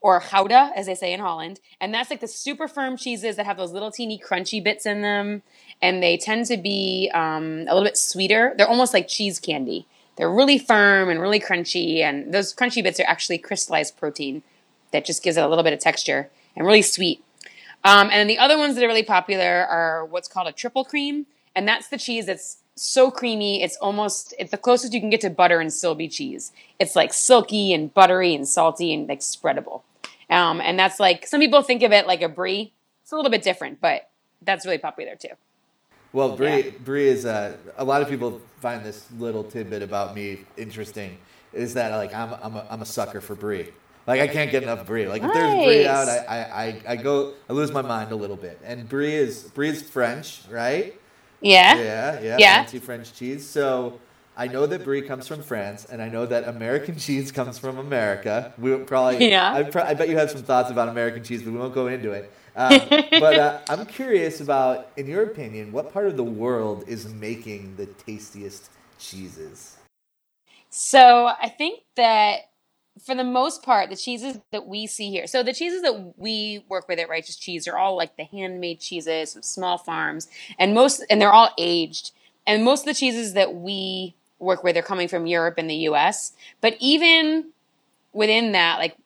or 0.00 0.20
Gouda, 0.20 0.72
as 0.74 0.86
they 0.86 0.96
say 0.96 1.12
in 1.12 1.20
Holland, 1.20 1.60
and 1.80 1.94
that's 1.94 2.10
like 2.10 2.20
the 2.20 2.26
super 2.26 2.66
firm 2.66 2.96
cheeses 2.96 3.36
that 3.36 3.46
have 3.46 3.56
those 3.56 3.72
little 3.72 3.92
teeny 3.92 4.18
crunchy 4.18 4.62
bits 4.62 4.84
in 4.84 5.02
them, 5.02 5.42
and 5.80 6.02
they 6.02 6.16
tend 6.16 6.46
to 6.46 6.56
be 6.56 7.08
um, 7.14 7.66
a 7.68 7.74
little 7.74 7.84
bit 7.84 7.96
sweeter. 7.96 8.52
They're 8.56 8.68
almost 8.68 8.92
like 8.92 9.06
cheese 9.06 9.38
candy. 9.38 9.86
They're 10.16 10.30
really 10.30 10.58
firm 10.58 11.08
and 11.08 11.20
really 11.20 11.38
crunchy, 11.38 12.00
and 12.00 12.34
those 12.34 12.52
crunchy 12.52 12.82
bits 12.82 12.98
are 12.98 13.06
actually 13.06 13.38
crystallized 13.38 13.96
protein 13.96 14.42
that 14.90 15.04
just 15.04 15.22
gives 15.22 15.36
it 15.36 15.44
a 15.44 15.48
little 15.48 15.64
bit 15.64 15.72
of 15.72 15.78
texture 15.78 16.30
and 16.56 16.66
really 16.66 16.82
sweet. 16.82 17.22
Um, 17.84 18.08
and 18.10 18.12
then 18.12 18.26
the 18.26 18.38
other 18.38 18.58
ones 18.58 18.74
that 18.74 18.84
are 18.84 18.88
really 18.88 19.02
popular 19.02 19.66
are 19.66 20.04
what's 20.04 20.28
called 20.28 20.48
a 20.48 20.52
triple 20.52 20.84
cream, 20.84 21.26
and 21.54 21.66
that's 21.66 21.88
the 21.88 21.98
cheese 21.98 22.26
that's 22.26 22.58
so 22.74 23.10
creamy. 23.10 23.62
It's 23.62 23.76
almost 23.76 24.34
it's 24.38 24.50
the 24.50 24.58
closest 24.58 24.92
you 24.92 25.00
can 25.00 25.10
get 25.10 25.20
to 25.22 25.30
butter 25.30 25.60
and 25.60 25.72
still 25.72 25.94
be 25.94 26.08
cheese. 26.08 26.52
It's 26.78 26.96
like 26.96 27.12
silky 27.12 27.72
and 27.72 27.92
buttery 27.92 28.34
and 28.34 28.46
salty 28.48 28.92
and 28.94 29.08
like 29.08 29.20
spreadable. 29.20 29.82
Um, 30.30 30.60
and 30.60 30.78
that's 30.78 30.98
like 30.98 31.26
some 31.26 31.40
people 31.40 31.62
think 31.62 31.82
of 31.82 31.92
it 31.92 32.06
like 32.06 32.22
a 32.22 32.28
brie. 32.28 32.72
It's 33.02 33.12
a 33.12 33.16
little 33.16 33.30
bit 33.30 33.42
different, 33.42 33.80
but 33.80 34.08
that's 34.40 34.64
really 34.64 34.78
popular 34.78 35.14
too. 35.16 35.34
Well, 36.12 36.36
brie, 36.36 36.70
brie 36.70 37.08
is 37.08 37.24
uh, 37.24 37.56
a 37.76 37.84
lot 37.84 38.02
of 38.02 38.08
people 38.08 38.40
find 38.60 38.84
this 38.84 39.10
little 39.18 39.44
tidbit 39.44 39.82
about 39.82 40.14
me 40.14 40.44
interesting. 40.58 41.16
Is 41.52 41.74
that 41.74 41.94
like 41.96 42.14
I'm 42.14 42.34
I'm 42.42 42.56
a, 42.56 42.66
I'm 42.70 42.82
a 42.82 42.86
sucker 42.86 43.20
for 43.20 43.34
brie. 43.34 43.68
Like 44.06 44.20
I 44.20 44.26
can't 44.26 44.50
get 44.50 44.62
enough 44.62 44.86
brie. 44.86 45.06
Like 45.06 45.22
if 45.22 45.32
there's 45.32 45.64
brie 45.64 45.86
out, 45.86 46.08
I, 46.08 46.18
I, 46.26 46.64
I, 46.64 46.82
I 46.88 46.96
go 46.96 47.34
I 47.48 47.52
lose 47.52 47.70
my 47.72 47.82
mind 47.82 48.10
a 48.10 48.16
little 48.16 48.36
bit. 48.36 48.58
And 48.64 48.88
brie 48.88 49.14
is 49.14 49.44
brie 49.44 49.68
is 49.68 49.82
French, 49.82 50.42
right? 50.50 50.94
Yeah. 51.42 51.76
Yeah, 51.76 52.20
yeah, 52.20 52.36
Yeah. 52.38 52.62
fancy 52.62 52.78
French 52.78 53.12
cheese. 53.14 53.46
So 53.46 54.00
I 54.36 54.46
know 54.46 54.66
that 54.66 54.84
brie 54.84 55.02
comes 55.02 55.28
from 55.28 55.42
France, 55.42 55.84
and 55.84 56.00
I 56.00 56.08
know 56.08 56.24
that 56.26 56.48
American 56.48 56.96
cheese 57.04 57.30
comes 57.32 57.58
from 57.58 57.78
America. 57.78 58.54
We 58.58 58.76
probably, 58.78 59.28
Yeah. 59.30 59.52
I, 59.52 59.62
pro- 59.64 59.82
I 59.82 59.94
bet 59.94 60.08
you 60.08 60.16
have 60.16 60.30
some 60.30 60.42
thoughts 60.42 60.70
about 60.70 60.88
American 60.88 61.22
cheese, 61.22 61.42
but 61.42 61.52
we 61.52 61.58
won't 61.58 61.74
go 61.74 61.88
into 61.88 62.12
it. 62.12 62.32
Um, 62.56 62.80
but 62.88 63.38
uh, 63.38 63.60
I'm 63.68 63.84
curious 63.86 64.40
about, 64.40 64.88
in 64.96 65.06
your 65.06 65.24
opinion, 65.24 65.72
what 65.72 65.92
part 65.92 66.06
of 66.06 66.16
the 66.16 66.24
world 66.24 66.84
is 66.86 67.08
making 67.12 67.76
the 67.76 67.86
tastiest 67.86 68.70
cheeses? 68.98 69.76
So 70.70 71.26
I 71.26 71.48
think 71.50 71.80
that 71.96 72.51
for 73.00 73.14
the 73.14 73.24
most 73.24 73.62
part, 73.62 73.90
the 73.90 73.96
cheeses 73.96 74.38
that 74.50 74.66
we 74.66 74.86
see 74.86 75.10
here, 75.10 75.26
so 75.26 75.42
the 75.42 75.54
cheeses 75.54 75.82
that 75.82 76.14
we 76.16 76.64
work 76.68 76.88
with 76.88 76.98
at 76.98 77.08
Righteous 77.08 77.36
Cheese 77.36 77.66
are 77.66 77.78
all 77.78 77.96
like 77.96 78.16
the 78.16 78.24
handmade 78.24 78.80
cheeses 78.80 79.32
from 79.32 79.42
small 79.42 79.78
farms, 79.78 80.28
and 80.58 80.74
most 80.74 81.04
and 81.08 81.20
they're 81.20 81.32
all 81.32 81.50
aged. 81.58 82.12
And 82.46 82.64
most 82.64 82.80
of 82.80 82.86
the 82.86 82.94
cheeses 82.94 83.34
that 83.34 83.54
we 83.54 84.14
work 84.38 84.64
with 84.64 84.76
are 84.76 84.82
coming 84.82 85.08
from 85.08 85.26
Europe 85.26 85.54
and 85.58 85.70
the 85.70 85.74
U.S. 85.76 86.32
But 86.60 86.76
even 86.80 87.50
within 88.12 88.52
that, 88.52 88.78
like 88.78 88.96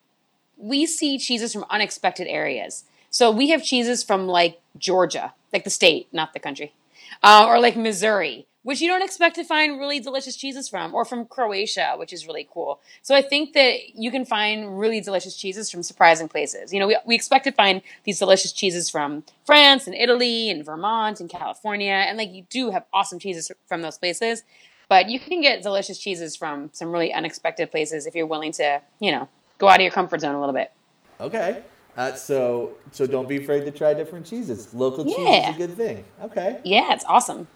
we 0.56 0.86
see 0.86 1.18
cheeses 1.18 1.52
from 1.52 1.66
unexpected 1.70 2.26
areas. 2.26 2.84
So 3.10 3.30
we 3.30 3.50
have 3.50 3.62
cheeses 3.62 4.02
from 4.02 4.26
like 4.26 4.60
Georgia, 4.78 5.34
like 5.52 5.64
the 5.64 5.70
state, 5.70 6.08
not 6.12 6.32
the 6.32 6.40
country, 6.40 6.74
uh, 7.22 7.44
or 7.46 7.60
like 7.60 7.76
Missouri, 7.76 8.46
which 8.66 8.80
you 8.80 8.88
don't 8.88 9.02
expect 9.02 9.36
to 9.36 9.44
find 9.44 9.78
really 9.78 10.00
delicious 10.00 10.34
cheeses 10.34 10.68
from, 10.68 10.92
or 10.92 11.04
from 11.04 11.24
Croatia, 11.24 11.94
which 11.96 12.12
is 12.12 12.26
really 12.26 12.48
cool. 12.52 12.80
So 13.00 13.14
I 13.14 13.22
think 13.22 13.52
that 13.52 13.94
you 13.94 14.10
can 14.10 14.24
find 14.24 14.76
really 14.76 15.00
delicious 15.00 15.36
cheeses 15.36 15.70
from 15.70 15.84
surprising 15.84 16.26
places. 16.26 16.72
You 16.72 16.80
know, 16.80 16.88
we, 16.88 16.96
we 17.06 17.14
expect 17.14 17.44
to 17.44 17.52
find 17.52 17.80
these 18.02 18.18
delicious 18.18 18.50
cheeses 18.50 18.90
from 18.90 19.22
France 19.44 19.86
and 19.86 19.94
Italy 19.94 20.50
and 20.50 20.64
Vermont 20.66 21.20
and 21.20 21.30
California, 21.30 21.92
and 21.92 22.18
like 22.18 22.32
you 22.32 22.42
do 22.50 22.72
have 22.72 22.84
awesome 22.92 23.20
cheeses 23.20 23.52
from 23.66 23.82
those 23.82 23.98
places. 23.98 24.42
But 24.88 25.08
you 25.08 25.20
can 25.20 25.40
get 25.40 25.62
delicious 25.62 25.96
cheeses 25.96 26.34
from 26.34 26.70
some 26.72 26.90
really 26.90 27.12
unexpected 27.12 27.70
places 27.70 28.04
if 28.04 28.16
you're 28.16 28.26
willing 28.26 28.50
to, 28.54 28.82
you 28.98 29.12
know, 29.12 29.28
go 29.58 29.68
out 29.68 29.76
of 29.76 29.82
your 29.82 29.92
comfort 29.92 30.22
zone 30.22 30.34
a 30.34 30.40
little 30.40 30.52
bit. 30.52 30.72
Okay. 31.20 31.62
Uh, 31.96 32.14
so 32.14 32.72
so 32.90 33.06
don't 33.06 33.28
be 33.28 33.36
afraid 33.36 33.64
to 33.64 33.70
try 33.70 33.94
different 33.94 34.26
cheeses. 34.26 34.74
Local 34.74 35.04
cheese 35.04 35.14
Yeah. 35.18 35.50
is 35.50 35.54
a 35.54 35.58
good 35.58 35.76
thing. 35.76 36.04
Okay. 36.24 36.60
Yeah, 36.64 36.92
it's 36.94 37.04
awesome. 37.04 37.46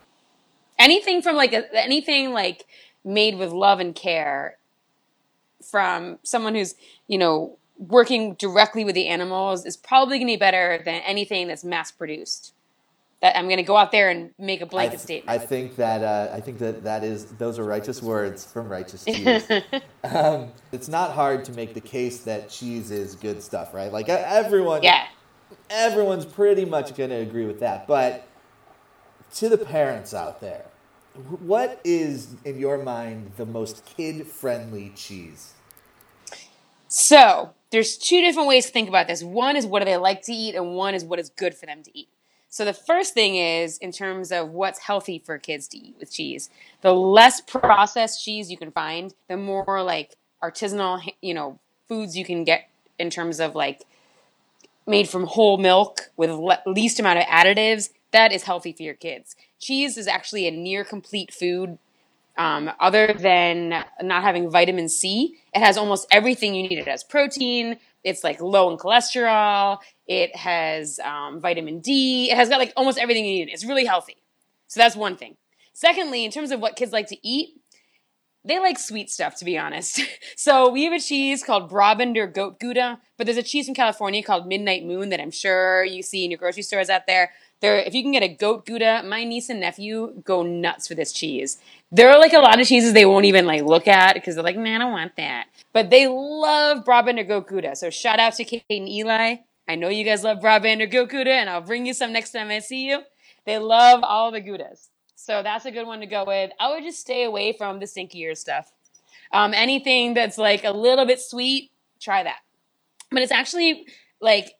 Anything 0.80 1.22
from 1.22 1.36
like 1.36 1.52
a, 1.52 1.72
anything 1.74 2.32
like 2.32 2.66
made 3.04 3.36
with 3.36 3.52
love 3.52 3.80
and 3.80 3.94
care 3.94 4.56
from 5.62 6.18
someone 6.22 6.54
who's, 6.54 6.74
you 7.06 7.18
know, 7.18 7.58
working 7.78 8.34
directly 8.34 8.84
with 8.84 8.94
the 8.94 9.08
animals 9.08 9.64
is 9.64 9.76
probably 9.76 10.18
going 10.18 10.26
to 10.26 10.32
be 10.32 10.36
better 10.36 10.82
than 10.84 11.00
anything 11.02 11.48
that's 11.48 11.64
mass 11.64 11.90
produced. 11.90 12.54
That 13.22 13.36
I'm 13.36 13.46
going 13.46 13.58
to 13.58 13.62
go 13.62 13.76
out 13.76 13.92
there 13.92 14.08
and 14.08 14.30
make 14.38 14.62
a 14.62 14.66
blanket 14.66 14.92
th- 14.92 15.02
statement. 15.02 15.42
I 15.42 15.44
think 15.44 15.76
that 15.76 16.02
uh, 16.02 16.34
I 16.34 16.40
think 16.40 16.58
that 16.58 16.84
that 16.84 17.04
is 17.04 17.26
those 17.26 17.58
are 17.58 17.64
righteous 17.64 18.02
words 18.02 18.50
from 18.50 18.70
righteous 18.70 19.04
cheese. 19.06 19.46
um, 20.04 20.48
it's 20.72 20.88
not 20.88 21.12
hard 21.12 21.44
to 21.44 21.52
make 21.52 21.74
the 21.74 21.82
case 21.82 22.20
that 22.20 22.48
cheese 22.48 22.90
is 22.90 23.14
good 23.16 23.42
stuff, 23.42 23.74
right? 23.74 23.92
Like 23.92 24.08
everyone, 24.08 24.82
yeah. 24.82 25.04
everyone's 25.68 26.24
pretty 26.24 26.64
much 26.64 26.94
going 26.94 27.10
to 27.10 27.16
agree 27.16 27.44
with 27.44 27.60
that. 27.60 27.86
But 27.86 28.26
to 29.34 29.50
the 29.50 29.58
parents 29.58 30.14
out 30.14 30.40
there, 30.40 30.64
what 31.40 31.80
is 31.84 32.34
in 32.44 32.58
your 32.58 32.82
mind 32.82 33.32
the 33.36 33.46
most 33.46 33.84
kid-friendly 33.84 34.92
cheese? 34.94 35.54
So 36.88 37.50
there's 37.70 37.96
two 37.96 38.20
different 38.20 38.48
ways 38.48 38.66
to 38.66 38.72
think 38.72 38.88
about 38.88 39.06
this. 39.06 39.22
One 39.22 39.56
is 39.56 39.66
what 39.66 39.80
do 39.80 39.84
they 39.84 39.96
like 39.96 40.22
to 40.22 40.32
eat, 40.32 40.54
and 40.54 40.74
one 40.74 40.94
is 40.94 41.04
what 41.04 41.18
is 41.18 41.30
good 41.30 41.54
for 41.54 41.66
them 41.66 41.82
to 41.82 41.98
eat. 41.98 42.08
So 42.48 42.64
the 42.64 42.72
first 42.72 43.14
thing 43.14 43.36
is 43.36 43.78
in 43.78 43.92
terms 43.92 44.32
of 44.32 44.50
what's 44.50 44.80
healthy 44.80 45.22
for 45.24 45.38
kids 45.38 45.68
to 45.68 45.78
eat 45.78 45.94
with 46.00 46.12
cheese. 46.12 46.50
The 46.80 46.92
less 46.92 47.40
processed 47.40 48.24
cheese 48.24 48.50
you 48.50 48.56
can 48.56 48.72
find, 48.72 49.14
the 49.28 49.36
more 49.36 49.82
like 49.84 50.16
artisanal, 50.42 51.00
you 51.22 51.32
know, 51.32 51.60
foods 51.88 52.16
you 52.16 52.24
can 52.24 52.42
get 52.42 52.68
in 52.98 53.08
terms 53.08 53.38
of 53.38 53.54
like 53.54 53.82
made 54.84 55.08
from 55.08 55.26
whole 55.26 55.58
milk 55.58 56.10
with 56.16 56.30
le- 56.30 56.62
least 56.66 56.98
amount 56.98 57.20
of 57.20 57.24
additives. 57.26 57.90
That 58.10 58.32
is 58.32 58.42
healthy 58.42 58.72
for 58.72 58.82
your 58.82 58.94
kids. 58.94 59.36
Cheese 59.60 59.96
is 59.96 60.08
actually 60.08 60.48
a 60.48 60.50
near 60.50 60.84
complete 60.84 61.32
food 61.32 61.78
um, 62.40 62.70
other 62.80 63.12
than 63.12 63.84
not 64.00 64.22
having 64.22 64.50
vitamin 64.50 64.88
C, 64.88 65.36
it 65.54 65.60
has 65.60 65.76
almost 65.76 66.06
everything 66.10 66.54
you 66.54 66.68
need. 66.68 66.78
It 66.78 66.88
has 66.88 67.04
protein. 67.04 67.76
It's 68.02 68.24
like 68.24 68.40
low 68.40 68.70
in 68.70 68.78
cholesterol. 68.78 69.78
It 70.06 70.34
has 70.34 70.98
um, 71.00 71.40
vitamin 71.40 71.80
D. 71.80 72.30
It 72.30 72.36
has 72.36 72.48
got 72.48 72.58
like 72.58 72.72
almost 72.76 72.98
everything 72.98 73.26
you 73.26 73.44
need. 73.44 73.52
It's 73.52 73.64
really 73.66 73.84
healthy. 73.84 74.16
So 74.68 74.80
that's 74.80 74.96
one 74.96 75.16
thing. 75.16 75.36
Secondly, 75.74 76.24
in 76.24 76.30
terms 76.30 76.50
of 76.50 76.60
what 76.60 76.76
kids 76.76 76.92
like 76.92 77.08
to 77.08 77.16
eat, 77.22 77.60
they 78.42 78.58
like 78.58 78.78
sweet 78.78 79.10
stuff, 79.10 79.36
to 79.36 79.44
be 79.44 79.58
honest. 79.58 80.00
so 80.36 80.70
we 80.70 80.84
have 80.84 80.94
a 80.94 81.00
cheese 81.00 81.44
called 81.44 81.70
Brabander 81.70 82.32
Goat 82.32 82.58
Gouda, 82.58 83.00
but 83.18 83.26
there's 83.26 83.36
a 83.36 83.42
cheese 83.42 83.66
from 83.66 83.74
California 83.74 84.22
called 84.22 84.46
Midnight 84.46 84.84
Moon 84.84 85.10
that 85.10 85.20
I'm 85.20 85.30
sure 85.30 85.84
you 85.84 86.02
see 86.02 86.24
in 86.24 86.30
your 86.30 86.38
grocery 86.38 86.62
stores 86.62 86.88
out 86.88 87.06
there. 87.06 87.32
There, 87.60 87.76
if 87.76 87.94
you 87.94 88.02
can 88.02 88.12
get 88.12 88.22
a 88.22 88.28
goat 88.28 88.64
Gouda, 88.64 89.02
my 89.04 89.24
niece 89.24 89.50
and 89.50 89.60
nephew 89.60 90.22
go 90.24 90.42
nuts 90.42 90.88
for 90.88 90.94
this 90.94 91.12
cheese. 91.12 91.58
There 91.92 92.10
are 92.10 92.18
like 92.18 92.32
a 92.32 92.38
lot 92.38 92.60
of 92.60 92.66
cheeses 92.66 92.94
they 92.94 93.04
won't 93.04 93.26
even 93.26 93.46
like 93.46 93.62
look 93.62 93.86
at 93.86 94.14
because 94.14 94.34
they're 94.34 94.44
like, 94.44 94.56
man, 94.56 94.80
I 94.80 94.84
don't 94.84 94.92
want 94.92 95.16
that. 95.16 95.48
But 95.72 95.90
they 95.90 96.08
love 96.08 96.84
Brabander 96.84 97.26
Goat 97.26 97.48
Gouda. 97.48 97.76
So 97.76 97.90
shout 97.90 98.18
out 98.18 98.34
to 98.34 98.44
Kate 98.44 98.64
and 98.70 98.88
Eli. 98.88 99.36
I 99.68 99.76
know 99.76 99.88
you 99.88 100.04
guys 100.04 100.24
love 100.24 100.38
Brabander 100.38 100.90
Goat 100.90 101.10
Gouda, 101.10 101.32
and 101.32 101.50
I'll 101.50 101.60
bring 101.60 101.86
you 101.86 101.94
some 101.94 102.12
next 102.12 102.32
time 102.32 102.48
I 102.48 102.60
see 102.60 102.88
you. 102.88 103.02
They 103.44 103.58
love 103.58 104.00
all 104.02 104.32
the 104.32 104.40
Goudas. 104.40 104.88
So 105.14 105.42
that's 105.42 105.66
a 105.66 105.70
good 105.70 105.86
one 105.86 106.00
to 106.00 106.06
go 106.06 106.24
with. 106.24 106.50
I 106.58 106.72
would 106.72 106.82
just 106.82 107.00
stay 107.00 107.24
away 107.24 107.52
from 107.52 107.78
the 107.78 107.86
stinkier 107.86 108.36
stuff. 108.36 108.72
Um, 109.32 109.52
anything 109.52 110.14
that's 110.14 110.38
like 110.38 110.64
a 110.64 110.72
little 110.72 111.06
bit 111.06 111.20
sweet, 111.20 111.70
try 112.00 112.22
that. 112.22 112.38
But 113.10 113.22
it's 113.22 113.32
actually 113.32 113.86
like 114.20 114.54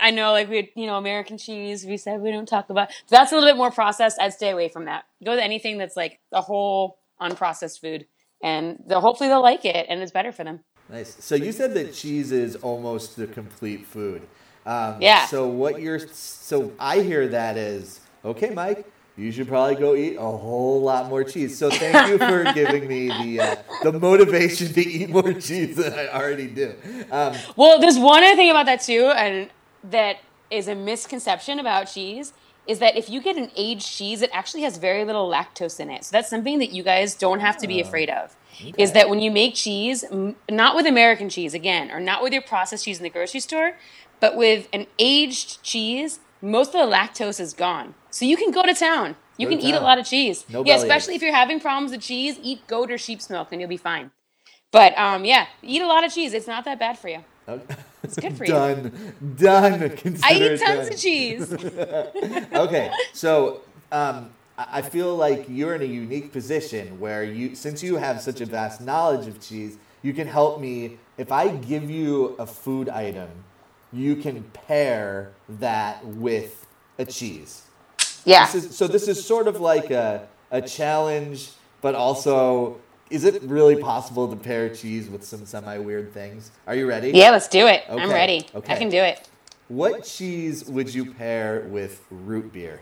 I 0.00 0.10
know, 0.10 0.32
like 0.32 0.48
we, 0.48 0.72
you 0.74 0.86
know, 0.86 0.96
American 0.96 1.38
cheese. 1.38 1.84
We 1.84 1.96
said 1.96 2.20
we 2.20 2.30
don't 2.30 2.46
talk 2.48 2.70
about. 2.70 2.90
That's 3.08 3.32
a 3.32 3.34
little 3.34 3.48
bit 3.50 3.56
more 3.56 3.70
processed. 3.70 4.18
I'd 4.20 4.32
stay 4.32 4.50
away 4.50 4.68
from 4.68 4.86
that. 4.86 5.04
Go 5.24 5.36
to 5.36 5.42
anything 5.42 5.78
that's 5.78 5.96
like 5.96 6.20
a 6.32 6.40
whole 6.40 6.98
unprocessed 7.20 7.80
food, 7.80 8.06
and 8.42 8.82
they'll, 8.86 9.00
hopefully 9.00 9.28
they'll 9.28 9.42
like 9.42 9.64
it, 9.64 9.86
and 9.88 10.00
it's 10.00 10.12
better 10.12 10.32
for 10.32 10.44
them. 10.44 10.60
Nice. 10.88 11.16
So 11.20 11.34
you 11.34 11.52
said 11.52 11.74
that 11.74 11.94
cheese 11.94 12.32
is 12.32 12.56
almost 12.56 13.16
the 13.16 13.26
complete 13.26 13.86
food. 13.86 14.26
Um, 14.66 14.96
Yeah. 15.00 15.26
So 15.26 15.46
what 15.46 15.80
you're 15.80 15.98
so 15.98 16.72
I 16.78 17.00
hear 17.00 17.28
that 17.28 17.56
is 17.56 18.00
okay, 18.24 18.50
Mike. 18.50 18.86
You 19.16 19.30
should 19.32 19.48
probably 19.48 19.74
go 19.74 19.94
eat 19.94 20.16
a 20.16 20.20
whole 20.22 20.80
lot 20.80 21.08
more 21.10 21.24
cheese. 21.24 21.58
So 21.58 21.68
thank 21.70 22.08
you 22.08 22.16
for 22.16 22.50
giving 22.54 22.88
me 22.88 23.08
the 23.08 23.40
uh, 23.40 23.56
the 23.82 23.92
motivation 23.92 24.72
to 24.72 24.80
eat 24.80 25.10
more 25.10 25.32
cheese 25.34 25.76
than 25.76 25.92
I 25.92 26.08
already 26.08 26.46
do. 26.46 26.74
Um, 27.10 27.34
Well, 27.56 27.78
there's 27.80 27.98
one 27.98 28.22
other 28.24 28.36
thing 28.36 28.50
about 28.50 28.66
that 28.66 28.80
too, 28.80 29.06
and 29.14 29.50
that 29.84 30.18
is 30.50 30.68
a 30.68 30.74
misconception 30.74 31.58
about 31.58 31.84
cheese. 31.84 32.32
Is 32.66 32.78
that 32.78 32.96
if 32.96 33.08
you 33.08 33.20
get 33.20 33.36
an 33.36 33.50
aged 33.56 33.86
cheese, 33.86 34.22
it 34.22 34.30
actually 34.32 34.62
has 34.62 34.76
very 34.76 35.04
little 35.04 35.28
lactose 35.28 35.80
in 35.80 35.90
it. 35.90 36.04
So 36.04 36.10
that's 36.12 36.28
something 36.28 36.58
that 36.58 36.70
you 36.70 36.82
guys 36.82 37.14
don't 37.14 37.40
have 37.40 37.56
to 37.58 37.66
be 37.66 37.80
afraid 37.80 38.10
of. 38.10 38.36
Is 38.76 38.92
that 38.92 39.08
when 39.08 39.20
you 39.20 39.30
make 39.30 39.54
cheese, 39.54 40.04
not 40.48 40.76
with 40.76 40.86
American 40.86 41.30
cheese 41.30 41.54
again, 41.54 41.90
or 41.90 41.98
not 41.98 42.22
with 42.22 42.32
your 42.32 42.42
processed 42.42 42.84
cheese 42.84 42.98
in 42.98 43.02
the 43.02 43.10
grocery 43.10 43.40
store, 43.40 43.76
but 44.20 44.36
with 44.36 44.68
an 44.72 44.86
aged 44.98 45.62
cheese, 45.62 46.20
most 46.42 46.74
of 46.74 46.88
the 46.88 46.94
lactose 46.94 47.40
is 47.40 47.54
gone. 47.54 47.94
So 48.10 48.24
you 48.24 48.36
can 48.36 48.50
go 48.50 48.62
to 48.62 48.74
town. 48.74 49.16
You 49.36 49.46
Go 49.46 49.52
to 49.52 49.56
can 49.56 49.66
eat 49.66 49.74
a 49.74 49.80
lot 49.80 49.98
of 49.98 50.06
cheese. 50.06 50.44
No 50.50 50.64
yeah, 50.64 50.76
especially 50.76 51.14
if 51.14 51.22
you're 51.22 51.34
having 51.34 51.60
problems 51.60 51.92
with 51.92 52.02
cheese, 52.02 52.38
eat 52.42 52.66
goat 52.66 52.90
or 52.90 52.98
sheep's 52.98 53.30
milk, 53.30 53.48
and 53.52 53.60
you'll 53.60 53.70
be 53.70 53.78
fine. 53.78 54.10
But 54.70 54.96
um, 54.98 55.24
yeah, 55.24 55.46
eat 55.62 55.80
a 55.80 55.86
lot 55.86 56.04
of 56.04 56.12
cheese. 56.12 56.34
It's 56.34 56.46
not 56.46 56.64
that 56.66 56.78
bad 56.78 56.98
for 56.98 57.08
you. 57.08 57.24
it's 58.02 58.16
good 58.16 58.36
for 58.36 58.44
you. 58.44 58.52
done. 58.52 59.14
Done. 59.36 59.74
I 60.22 60.34
eat 60.34 60.60
tons 60.60 60.60
done. 60.60 60.92
of 60.92 60.98
cheese. 60.98 61.52
okay, 62.52 62.92
so 63.12 63.62
um, 63.92 64.30
I 64.56 64.66
I 64.72 64.82
feel 64.82 65.16
like 65.16 65.46
you're 65.48 65.74
in 65.74 65.82
a 65.82 65.86
unique 65.86 66.32
position 66.32 67.00
where 67.00 67.24
you, 67.24 67.54
since 67.54 67.82
you 67.82 67.96
have 67.96 68.20
such 68.20 68.40
a 68.40 68.46
vast 68.46 68.80
knowledge 68.80 69.26
of 69.26 69.40
cheese, 69.40 69.78
you 70.02 70.12
can 70.12 70.26
help 70.26 70.60
me. 70.60 70.98
If 71.16 71.32
I 71.32 71.48
give 71.48 71.90
you 71.90 72.36
a 72.38 72.46
food 72.46 72.88
item, 72.88 73.28
you 73.92 74.16
can 74.16 74.42
pair 74.52 75.32
that 75.48 76.04
with 76.06 76.66
a 76.98 77.04
cheese. 77.04 77.62
Yeah. 78.24 78.46
This 78.46 78.64
is, 78.64 78.76
so 78.76 78.86
this 78.86 79.08
is 79.08 79.24
sort 79.24 79.48
of 79.48 79.60
like 79.60 79.90
a, 79.90 80.28
a 80.50 80.62
challenge, 80.62 81.50
but 81.80 81.94
also, 81.94 82.78
is 83.10 83.24
it 83.24 83.42
really 83.42 83.76
possible 83.76 84.28
to 84.28 84.36
pair 84.36 84.72
cheese 84.72 85.10
with 85.10 85.24
some 85.24 85.44
semi 85.44 85.78
weird 85.78 86.12
things? 86.12 86.50
Are 86.66 86.74
you 86.74 86.88
ready? 86.88 87.10
Yeah, 87.10 87.30
let's 87.30 87.48
do 87.48 87.66
it. 87.66 87.82
I'm 87.88 88.10
ready. 88.10 88.46
okay. 88.54 88.74
I 88.74 88.78
can 88.78 88.88
do 88.88 88.98
it. 88.98 89.28
What 89.68 90.04
cheese 90.04 90.64
would 90.64 90.94
you 90.94 91.12
pair 91.12 91.66
with 91.68 92.04
root 92.10 92.52
beer? 92.52 92.80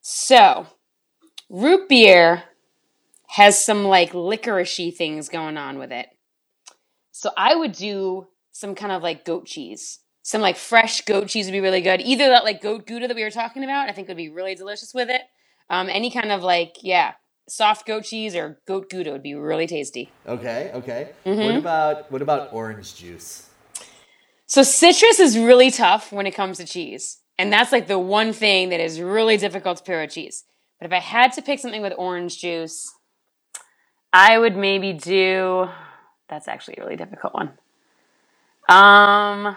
So, 0.00 0.66
root 1.50 1.88
beer 1.88 2.44
has 3.28 3.62
some 3.62 3.84
like 3.84 4.12
licoricey 4.12 4.94
things 4.94 5.28
going 5.28 5.56
on 5.56 5.78
with 5.78 5.92
it. 5.92 6.06
So 7.10 7.30
I 7.36 7.54
would 7.54 7.72
do 7.72 8.28
some 8.52 8.74
kind 8.74 8.92
of 8.92 9.02
like 9.02 9.24
goat 9.24 9.46
cheese. 9.46 10.00
Some 10.22 10.40
like 10.40 10.56
fresh 10.56 11.02
goat 11.02 11.28
cheese 11.28 11.46
would 11.46 11.52
be 11.52 11.60
really 11.60 11.80
good. 11.80 12.00
Either 12.00 12.28
that 12.28 12.44
like 12.44 12.62
goat 12.62 12.86
gouda 12.86 13.08
that 13.08 13.16
we 13.16 13.22
were 13.22 13.30
talking 13.30 13.64
about, 13.64 13.88
I 13.88 13.92
think 13.92 14.08
would 14.08 14.16
be 14.16 14.28
really 14.28 14.54
delicious 14.54 14.92
with 14.94 15.10
it. 15.10 15.22
Um, 15.70 15.88
any 15.88 16.10
kind 16.10 16.32
of 16.32 16.42
like 16.42 16.76
yeah, 16.82 17.12
soft 17.48 17.86
goat 17.86 18.04
cheese 18.04 18.34
or 18.34 18.60
goat 18.66 18.90
gouda 18.90 19.12
would 19.12 19.22
be 19.22 19.34
really 19.34 19.66
tasty. 19.66 20.10
Okay, 20.26 20.70
okay. 20.74 21.10
Mm-hmm. 21.24 21.44
What 21.44 21.56
about 21.56 22.12
what 22.12 22.22
about 22.22 22.52
orange 22.52 22.96
juice? 22.96 23.48
So 24.46 24.62
citrus 24.62 25.18
is 25.18 25.38
really 25.38 25.70
tough 25.70 26.12
when 26.12 26.26
it 26.26 26.32
comes 26.32 26.58
to 26.58 26.66
cheese. 26.66 27.18
And 27.38 27.52
that's 27.52 27.72
like 27.72 27.86
the 27.88 27.98
one 27.98 28.32
thing 28.32 28.70
that 28.70 28.80
is 28.80 29.00
really 29.00 29.36
difficult 29.36 29.78
to 29.78 29.84
pair 29.84 30.00
with 30.00 30.12
cheese. 30.12 30.44
But 30.80 30.86
if 30.86 30.92
I 30.92 31.00
had 31.00 31.32
to 31.32 31.42
pick 31.42 31.58
something 31.58 31.82
with 31.82 31.92
orange 31.98 32.38
juice, 32.40 32.92
I 34.12 34.38
would 34.38 34.56
maybe 34.56 34.92
do 34.92 35.68
that's 36.28 36.48
actually 36.48 36.76
a 36.78 36.82
really 36.82 36.96
difficult 36.96 37.34
one. 37.34 37.52
Um 38.68 39.56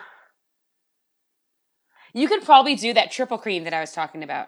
you 2.13 2.27
could 2.27 2.43
probably 2.43 2.75
do 2.75 2.93
that 2.93 3.11
triple 3.11 3.37
cream 3.37 3.63
that 3.65 3.73
I 3.73 3.81
was 3.81 3.91
talking 3.91 4.23
about. 4.23 4.47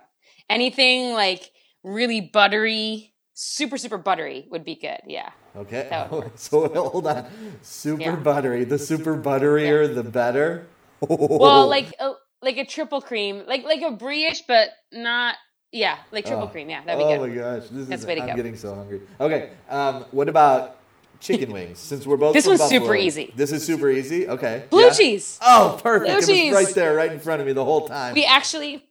Anything 0.50 1.14
like 1.14 1.52
really 1.84 2.22
buttery, 2.22 3.11
super 3.34 3.78
super 3.78 3.98
buttery 3.98 4.46
would 4.50 4.64
be 4.64 4.76
good. 4.76 5.00
Yeah. 5.08 5.30
Okay. 5.56 5.88
So 6.36 6.68
hold 6.68 7.08
on. 7.08 7.26
Super 7.62 8.02
Yeah. 8.02 8.16
buttery. 8.16 8.64
The 8.64 8.80
super 8.80 9.16
butterier, 9.18 9.94
the 9.94 10.04
better. 10.04 10.68
Well, 11.02 11.68
like 11.78 11.94
a, 12.00 12.14
like 12.42 12.58
a 12.58 12.66
triple 12.66 13.02
cream, 13.02 13.44
like 13.48 13.64
like 13.64 13.82
a 13.82 13.92
brioche, 13.92 14.42
but 14.48 14.70
not 14.92 15.36
yeah, 15.72 15.98
like 16.12 16.26
triple 16.26 16.46
Oh. 16.46 16.48
cream. 16.48 16.70
Yeah, 16.70 16.84
that'd 16.84 16.98
be 17.00 17.04
oh 17.06 17.18
good. 17.18 17.20
Oh 17.20 17.28
my 17.28 17.60
gosh, 17.60 17.70
this 17.70 17.88
That's 17.88 18.02
is. 18.02 18.06
the 18.06 18.08
way 18.08 18.16
to 18.16 18.22
I'm 18.22 18.28
go. 18.30 18.36
getting 18.36 18.58
so 18.58 18.76
hungry. 18.76 19.02
Okay. 19.20 19.50
Um, 19.70 20.06
what 20.12 20.28
about 20.30 20.78
chicken 21.22 21.52
wings? 21.58 21.80
Since 21.80 22.06
we're 22.06 22.18
both 22.18 22.34
This 22.34 22.46
from 22.46 22.58
one's 22.58 22.70
super 22.70 22.86
Buffalo, 22.88 23.00
easy. 23.00 23.34
This 23.36 23.52
is 23.54 23.66
super 23.66 23.90
easy. 23.90 24.28
Okay. 24.28 24.66
Blue 24.70 24.84
Yeah? 24.86 24.90
cheese. 24.92 25.40
Oh, 25.42 25.80
perfect. 25.82 26.08
Blue 26.08 26.14
it 26.14 26.16
was 26.18 26.28
cheese. 26.28 26.54
right 26.54 26.76
there, 26.76 26.94
right 26.96 27.12
in 27.12 27.20
front 27.20 27.40
of 27.42 27.48
me 27.48 27.54
the 27.54 27.64
whole 27.66 27.88
time. 27.88 28.16
We 28.16 28.26
actually, 28.26 28.84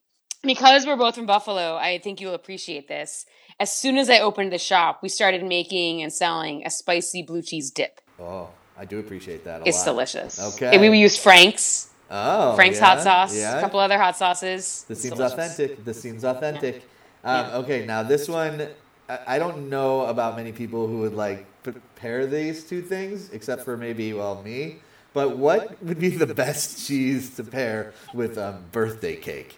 because 0.43 0.87
we're 0.87 0.97
both 0.97 1.15
from 1.17 1.27
Buffalo, 1.27 1.77
I 1.77 1.99
think 1.99 2.21
you'll 2.21 2.35
appreciate 2.35 2.89
this. 2.89 3.27
As 3.61 3.71
soon 3.71 3.99
as 3.99 4.09
I 4.11 4.19
opened 4.21 4.53
the 4.53 4.59
shop, 4.59 5.01
we 5.03 5.09
started 5.09 5.45
making 5.45 6.03
and 6.03 6.13
selling 6.13 6.67
a 6.67 6.71
spicy 6.71 7.23
blue 7.23 7.43
cheese 7.43 7.71
dip. 7.71 8.01
Oh, 8.19 8.49
I 8.77 8.87
do 8.87 8.99
appreciate 8.99 9.45
that 9.45 9.61
a 9.61 9.69
It's 9.69 9.79
lot. 9.87 9.93
delicious. 9.93 10.41
Okay. 10.41 10.71
And 10.73 10.81
we 10.81 10.99
use 10.99 11.17
Frank's, 11.17 11.89
Oh, 12.11 12.57
Frank's 12.57 12.79
yeah, 12.81 12.87
hot 12.87 13.03
sauce, 13.03 13.37
Yeah. 13.37 13.59
a 13.59 13.61
couple 13.61 13.79
other 13.79 13.99
hot 13.99 14.17
sauces. 14.17 14.85
This 14.89 14.99
It's 14.99 15.03
seems 15.03 15.17
delicious. 15.17 15.39
authentic. 15.39 15.85
This 15.85 16.01
seems 16.01 16.25
authentic. 16.25 16.83
Um, 17.23 17.47
Okay, 17.63 17.85
now 17.87 18.03
this 18.03 18.29
one, 18.29 18.67
I 19.09 19.19
I 19.37 19.39
don't 19.39 19.69
know 19.69 20.07
about 20.07 20.37
many 20.37 20.53
people 20.53 20.87
who 20.89 20.99
would 21.01 21.15
like 21.15 21.45
p- 21.63 21.73
pair 21.97 22.27
these 22.27 22.65
two 22.65 22.81
things, 22.83 23.31
except 23.33 23.65
for 23.65 23.77
maybe 23.77 24.13
well 24.15 24.43
me. 24.43 24.77
But 25.13 25.37
what 25.37 25.83
would 25.83 25.99
be 26.01 26.11
the 26.11 26.27
best 26.45 26.87
cheese 26.87 27.35
to 27.37 27.45
pair 27.45 27.93
with 28.15 28.39
a 28.39 28.59
birthday 28.73 29.17
cake? 29.17 29.57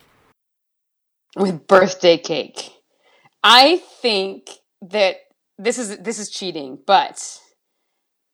with 1.36 1.66
birthday 1.66 2.18
cake. 2.18 2.70
I 3.44 3.78
think 4.00 4.50
that 4.82 5.16
this 5.58 5.78
is 5.78 5.98
this 5.98 6.18
is 6.18 6.30
cheating, 6.30 6.78
but 6.86 7.38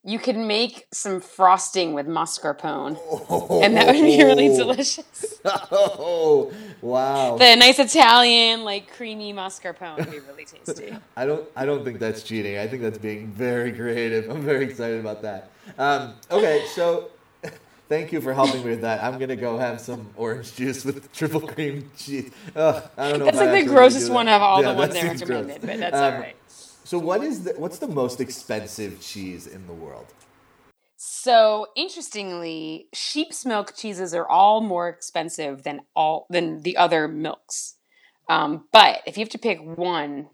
you 0.04 0.18
can 0.18 0.46
make 0.46 0.86
some 0.92 1.20
frosting 1.20 1.92
with 1.92 2.06
mascarpone, 2.06 2.98
and 3.62 3.76
that 3.76 3.86
would 3.94 4.02
be 4.02 4.22
really 4.22 4.48
delicious. 4.48 5.04
Oh, 5.70 6.52
wow! 6.82 7.36
The 7.36 7.56
nice 7.56 7.78
Italian, 7.78 8.64
like 8.64 8.92
creamy 8.92 9.32
mascarpone 9.32 9.96
would 9.98 10.10
be 10.10 10.20
really 10.20 10.44
tasty. 10.44 10.96
I 11.16 11.26
don't. 11.26 11.48
I 11.56 11.64
don't 11.64 11.84
think 11.84 11.98
that's 11.98 12.22
cheating. 12.22 12.58
I 12.58 12.66
think 12.66 12.82
that's 12.82 12.98
being 12.98 13.28
very 13.28 13.72
creative. 13.72 14.30
I'm 14.30 14.42
very 14.42 14.64
excited 14.64 15.00
about 15.00 15.22
that. 15.22 15.50
Um, 15.78 16.14
okay, 16.30 16.66
so 16.74 17.10
thank 17.88 18.12
you 18.12 18.20
for 18.20 18.32
helping 18.34 18.62
me 18.64 18.70
with 18.70 18.82
that. 18.82 19.02
I'm 19.02 19.18
gonna 19.18 19.36
go 19.36 19.58
have 19.58 19.80
some 19.80 20.10
orange 20.16 20.54
juice 20.54 20.84
with 20.84 21.12
triple 21.12 21.40
cream 21.40 21.90
cheese. 21.96 22.30
Ugh, 22.54 22.82
I 22.96 23.10
don't 23.10 23.18
know. 23.20 23.24
That's 23.26 23.38
like 23.38 23.64
the 23.64 23.70
grossest 23.70 24.10
one 24.10 24.28
of 24.28 24.42
all 24.42 24.62
Yeah, 24.62 24.72
the 24.72 24.78
ones 24.78 24.94
they 24.94 25.04
recommended, 25.04 25.60
gross. 25.60 25.70
but 25.70 25.80
that's 25.80 25.96
Um, 25.96 26.14
all 26.14 26.20
right. 26.20 26.36
So, 26.84 26.98
what 26.98 27.22
is 27.22 27.44
the 27.44 27.52
what's 27.52 27.78
the 27.78 27.88
most 27.88 28.20
expensive 28.20 29.00
cheese 29.00 29.46
in 29.46 29.66
the 29.66 29.74
world? 29.74 30.06
So 30.96 31.68
interestingly, 31.76 32.88
sheep's 32.92 33.46
milk 33.46 33.76
cheeses 33.76 34.14
are 34.14 34.28
all 34.28 34.60
more 34.60 34.88
expensive 34.88 35.62
than 35.62 35.82
all 35.94 36.26
than 36.28 36.62
the 36.62 36.76
other 36.76 37.06
milks. 37.06 37.76
Um, 38.28 38.66
but 38.72 39.02
if 39.06 39.16
you 39.16 39.22
have 39.22 39.30
to 39.30 39.38
pick 39.38 39.58
one, 39.62 40.28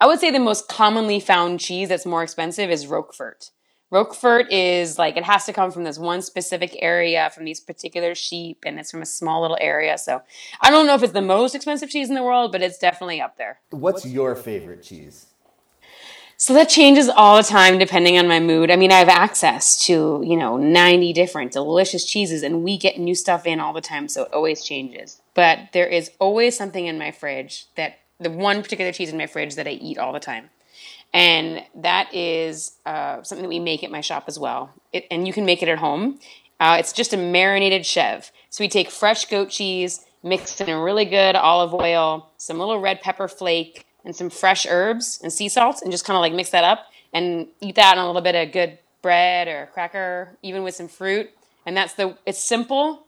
I 0.00 0.06
would 0.06 0.18
say 0.18 0.30
the 0.30 0.38
most 0.40 0.68
commonly 0.68 1.20
found 1.20 1.60
cheese 1.60 1.90
that's 1.90 2.06
more 2.06 2.22
expensive 2.22 2.70
is 2.70 2.86
Roquefort. 2.86 3.50
Roquefort 3.92 4.50
is 4.50 4.98
like 4.98 5.18
it 5.18 5.24
has 5.24 5.44
to 5.44 5.52
come 5.52 5.70
from 5.70 5.84
this 5.84 5.98
one 5.98 6.22
specific 6.22 6.74
area 6.80 7.28
from 7.28 7.44
these 7.44 7.60
particular 7.60 8.14
sheep, 8.14 8.64
and 8.64 8.78
it's 8.78 8.90
from 8.90 9.02
a 9.02 9.06
small 9.06 9.42
little 9.42 9.58
area. 9.60 9.98
So 9.98 10.22
I 10.62 10.70
don't 10.70 10.86
know 10.86 10.94
if 10.94 11.02
it's 11.02 11.12
the 11.12 11.20
most 11.20 11.54
expensive 11.54 11.90
cheese 11.90 12.08
in 12.08 12.14
the 12.14 12.22
world, 12.22 12.52
but 12.52 12.62
it's 12.62 12.78
definitely 12.78 13.20
up 13.20 13.36
there. 13.36 13.60
What's 13.68 14.06
your 14.06 14.34
favorite 14.34 14.82
cheese? 14.82 15.26
So 16.38 16.54
that 16.54 16.70
changes 16.70 17.10
all 17.10 17.36
the 17.36 17.42
time 17.42 17.78
depending 17.78 18.16
on 18.16 18.26
my 18.26 18.40
mood. 18.40 18.70
I 18.70 18.76
mean, 18.76 18.90
I 18.90 18.98
have 18.98 19.10
access 19.10 19.84
to, 19.84 20.22
you 20.24 20.38
know, 20.38 20.56
90 20.56 21.12
different 21.12 21.52
delicious 21.52 22.06
cheeses 22.06 22.42
and 22.42 22.64
we 22.64 22.78
get 22.78 22.98
new 22.98 23.14
stuff 23.14 23.46
in 23.46 23.60
all 23.60 23.74
the 23.74 23.82
time, 23.82 24.08
so 24.08 24.22
it 24.22 24.32
always 24.32 24.64
changes. 24.64 25.20
But 25.34 25.68
there 25.72 25.86
is 25.86 26.10
always 26.18 26.56
something 26.56 26.86
in 26.86 26.98
my 26.98 27.10
fridge 27.10 27.66
that 27.76 27.98
the 28.18 28.30
one 28.30 28.62
particular 28.62 28.90
cheese 28.90 29.10
in 29.10 29.18
my 29.18 29.26
fridge 29.26 29.54
that 29.56 29.68
I 29.68 29.72
eat 29.72 29.98
all 29.98 30.14
the 30.14 30.18
time. 30.18 30.48
And 31.12 31.62
that 31.74 32.14
is 32.14 32.76
uh, 32.86 33.22
something 33.22 33.42
that 33.42 33.48
we 33.48 33.60
make 33.60 33.84
at 33.84 33.90
my 33.90 34.00
shop 34.00 34.24
as 34.28 34.38
well. 34.38 34.70
It, 34.92 35.06
and 35.10 35.26
you 35.26 35.32
can 35.32 35.44
make 35.44 35.62
it 35.62 35.68
at 35.68 35.78
home. 35.78 36.18
Uh, 36.58 36.76
it's 36.78 36.92
just 36.92 37.12
a 37.12 37.16
marinated 37.16 37.84
chev. 37.84 38.30
So 38.48 38.64
we 38.64 38.68
take 38.68 38.90
fresh 38.90 39.26
goat 39.26 39.50
cheese, 39.50 40.04
mix 40.22 40.60
in 40.60 40.68
a 40.68 40.80
really 40.80 41.04
good 41.04 41.36
olive 41.36 41.74
oil, 41.74 42.30
some 42.36 42.58
little 42.58 42.78
red 42.78 43.00
pepper 43.02 43.28
flake, 43.28 43.86
and 44.04 44.16
some 44.16 44.30
fresh 44.30 44.66
herbs 44.66 45.20
and 45.22 45.32
sea 45.32 45.48
salt, 45.48 45.82
and 45.82 45.90
just 45.90 46.04
kind 46.04 46.16
of 46.16 46.20
like 46.20 46.32
mix 46.32 46.50
that 46.50 46.64
up 46.64 46.86
and 47.12 47.48
eat 47.60 47.74
that 47.76 47.98
on 47.98 48.04
a 48.04 48.06
little 48.06 48.22
bit 48.22 48.34
of 48.34 48.52
good 48.52 48.78
bread 49.02 49.48
or 49.48 49.68
cracker, 49.72 50.38
even 50.42 50.62
with 50.62 50.74
some 50.74 50.88
fruit. 50.88 51.30
And 51.66 51.76
that's 51.76 51.94
the. 51.94 52.16
It's 52.26 52.42
simple. 52.42 53.06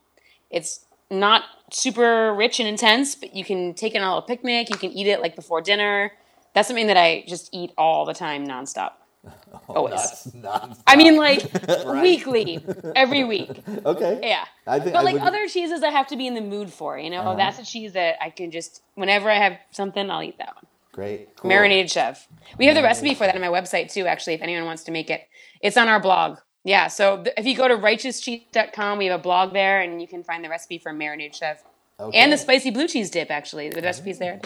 It's 0.51 0.85
not 1.11 1.45
super 1.73 2.35
rich 2.35 2.61
and 2.61 2.69
intense, 2.69 3.15
but 3.15 3.35
you 3.35 3.45
can 3.45 3.75
take 3.75 3.95
it 3.95 3.99
on 3.99 4.05
a 4.05 4.15
little 4.15 4.23
picnic. 4.23 4.71
You 4.71 4.77
can 4.77 4.91
eat 4.91 5.07
it 5.07 5.21
like 5.21 5.35
before 5.35 5.61
dinner. 5.61 6.13
That's 6.55 6.69
something 6.69 6.87
that 6.87 6.97
I 6.97 7.25
just 7.27 7.51
eat 7.53 7.73
all 7.77 8.05
the 8.05 8.15
time, 8.15 8.47
nonstop. 8.47 8.93
Always. 9.69 10.33
Not 10.35 10.79
I 10.87 10.97
mean, 10.97 11.17
like 11.17 11.43
weekly, 11.87 12.65
every 12.95 13.25
week. 13.25 13.51
okay. 13.87 14.21
Yeah. 14.23 14.45
I 14.67 14.79
think 14.81 14.93
But 14.93 15.01
I 15.01 15.03
like 15.03 15.15
would- 15.15 15.23
other 15.23 15.47
cheeses, 15.49 15.83
I 15.83 15.89
have 15.91 16.07
to 16.09 16.17
be 16.17 16.27
in 16.27 16.35
the 16.35 16.41
mood 16.41 16.71
for. 16.73 16.99
You 16.99 17.11
know, 17.11 17.21
Uh-huh. 17.23 17.35
that's 17.37 17.59
a 17.59 17.65
cheese 17.65 17.93
that 17.95 18.17
I 18.23 18.31
can 18.31 18.51
just 18.51 18.83
whenever 18.95 19.31
I 19.31 19.37
have 19.39 19.59
something, 19.71 20.11
I'll 20.11 20.23
eat 20.23 20.39
that 20.39 20.55
one. 20.55 20.67
Great. 20.93 21.37
Cool. 21.37 21.49
Marinated 21.49 21.87
chèvre. 21.91 22.19
We 22.59 22.67
have 22.67 22.77
the 22.77 22.83
recipe 22.83 23.15
for 23.15 23.25
that 23.27 23.35
on 23.35 23.41
my 23.41 23.49
website 23.49 23.91
too. 23.93 24.07
Actually, 24.07 24.35
if 24.35 24.43
anyone 24.43 24.65
wants 24.67 24.85
to 24.85 24.93
make 24.93 25.11
it, 25.11 25.23
it's 25.61 25.77
on 25.77 25.89
our 25.89 25.99
blog. 26.01 26.39
Yeah. 26.63 26.87
So 26.89 27.25
if 27.37 27.47
you 27.47 27.57
go 27.57 27.67
to 27.67 27.77
righteouscheese.com, 27.77 28.99
we 28.99 29.07
have 29.07 29.19
a 29.19 29.23
blog 29.23 29.53
there, 29.55 29.81
and 29.81 30.01
you 30.01 30.07
can 30.07 30.23
find 30.23 30.45
the 30.45 30.49
recipe 30.49 30.79
for 30.79 30.93
marinated 30.93 31.33
chèvre 31.41 31.59
Okay. 31.99 32.19
and 32.19 32.31
the 32.33 32.37
spicy 32.39 32.71
blue 32.71 32.87
cheese 32.89 33.11
dip. 33.11 33.31
Actually, 33.31 33.71
the 33.71 33.81
recipe's 33.81 34.19
there. 34.19 34.41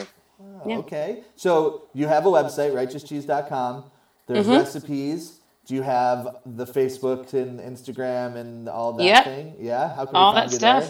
Yeah. 0.66 0.78
Okay. 0.78 1.24
So 1.36 1.82
you 1.94 2.06
have 2.06 2.26
a 2.26 2.28
website, 2.30 2.72
righteouscheese.com. 2.72 3.84
There's 4.26 4.46
Mm-hmm. 4.46 4.56
recipes. 4.56 5.40
Do 5.66 5.74
you 5.74 5.82
have 5.82 6.38
the 6.46 6.64
Facebook 6.64 7.32
and 7.34 7.60
Instagram 7.60 8.36
and 8.36 8.68
all 8.68 8.92
that 8.94 9.04
Yep. 9.04 9.24
thing? 9.24 9.54
Yeah. 9.60 9.94
How 9.94 10.06
can 10.06 10.16
All 10.16 10.32
that 10.34 10.50
stuff. 10.50 10.84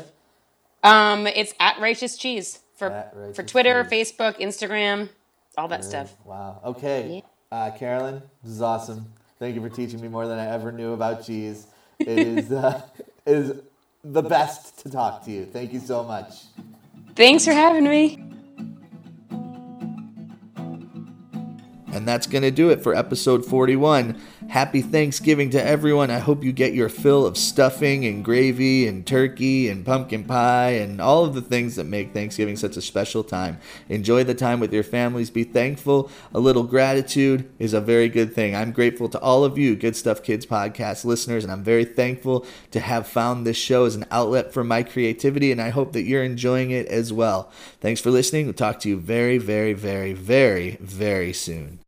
there? 0.83 0.93
Um, 0.93 1.27
it's 1.27 1.53
at 1.59 1.81
righteous 1.81 2.17
cheese 2.17 2.61
for 2.77 2.89
Righteous 3.15 3.37
for 3.37 3.43
Twitter, 3.43 3.85
Cheese. 3.85 4.13
Facebook, 4.13 4.39
Instagram, 4.39 5.09
all 5.57 5.67
that 5.69 5.85
stuff. 5.85 6.15
Wow. 6.25 6.61
Okay. 6.65 7.25
Uh, 7.51 7.71
Carolyn, 7.73 8.23
this 8.45 8.53
is 8.53 8.63
awesome. 8.63 9.07
Thank 9.41 9.57
you 9.57 9.61
for 9.61 9.69
teaching 9.69 10.01
me 10.01 10.07
more 10.09 10.27
than 10.29 10.39
I 10.39 10.47
ever 10.47 10.71
knew 10.71 10.93
about 10.93 11.25
cheese. 11.25 11.67
It 11.99 12.09
is 12.19 12.53
uh, 12.53 12.83
it 13.27 13.33
is 13.37 13.53
the 14.05 14.23
best 14.23 14.79
to 14.81 14.91
talk 14.91 15.25
to 15.25 15.31
you. 15.33 15.45
Thank 15.47 15.73
you 15.73 15.81
so 15.81 16.05
much. 16.05 16.35
Thanks 17.17 17.45
for 17.45 17.53
having 17.53 17.85
me. 17.85 18.23
And 21.93 22.07
that's 22.07 22.27
going 22.27 22.43
to 22.43 22.51
do 22.51 22.71
it 22.71 22.83
for 22.83 22.95
episode 22.95 23.45
41. 23.45 24.21
Happy 24.49 24.81
Thanksgiving 24.81 25.51
to 25.51 25.63
everyone. 25.63 26.11
I 26.11 26.21
hope 26.21 26.43
you 26.43 26.53
get 26.53 26.73
your 26.73 26.89
fill 26.89 27.27
of 27.27 27.37
stuffing 27.37 28.07
and 28.07 28.25
gravy 28.25 28.89
and 28.89 29.07
turkey 29.07 29.69
and 29.69 29.85
pumpkin 29.85 30.25
pie 30.25 30.71
and 30.71 31.03
all 31.03 31.27
of 31.27 31.35
the 31.35 31.43
things 31.43 31.77
that 31.77 31.85
make 31.85 32.15
Thanksgiving 32.15 32.57
such 32.57 32.79
a 32.79 32.81
special 32.81 33.23
time. 33.23 33.59
Enjoy 33.91 34.25
the 34.25 34.35
time 34.35 34.59
with 34.59 34.73
your 34.73 34.83
families. 34.83 35.29
Be 35.29 35.45
thankful. 35.45 36.11
A 36.33 36.41
little 36.41 36.63
gratitude 36.63 37.51
is 37.59 37.75
a 37.75 37.81
very 37.81 38.09
good 38.09 38.35
thing. 38.35 38.57
I'm 38.57 38.73
grateful 38.73 39.11
to 39.11 39.21
all 39.21 39.45
of 39.45 39.59
you, 39.59 39.77
Good 39.77 39.97
Stuff 39.97 40.23
Kids 40.23 40.47
podcast 40.47 41.05
listeners, 41.05 41.45
and 41.45 41.53
I'm 41.53 41.63
very 41.63 41.85
thankful 41.85 42.47
to 42.71 42.81
have 42.81 43.07
found 43.07 43.47
this 43.47 43.59
show 43.59 43.85
as 43.85 43.97
an 43.97 44.07
outlet 44.11 44.55
for 44.55 44.65
my 44.65 44.83
creativity, 44.83 45.53
and 45.53 45.61
I 45.61 45.69
hope 45.69 45.93
that 45.93 46.05
you're 46.05 46.25
enjoying 46.25 46.71
it 46.71 46.87
as 46.87 47.13
well. 47.13 47.53
Thanks 47.83 48.01
for 48.01 48.11
listening. 48.11 48.47
We'll 48.47 48.55
talk 48.55 48.81
to 48.81 48.89
you 48.89 48.97
very, 48.97 49.37
very, 49.37 49.75
very, 49.75 50.15
very, 50.15 50.79
very 50.81 51.35
soon. 51.35 51.81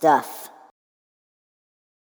Stuff. 0.00 0.49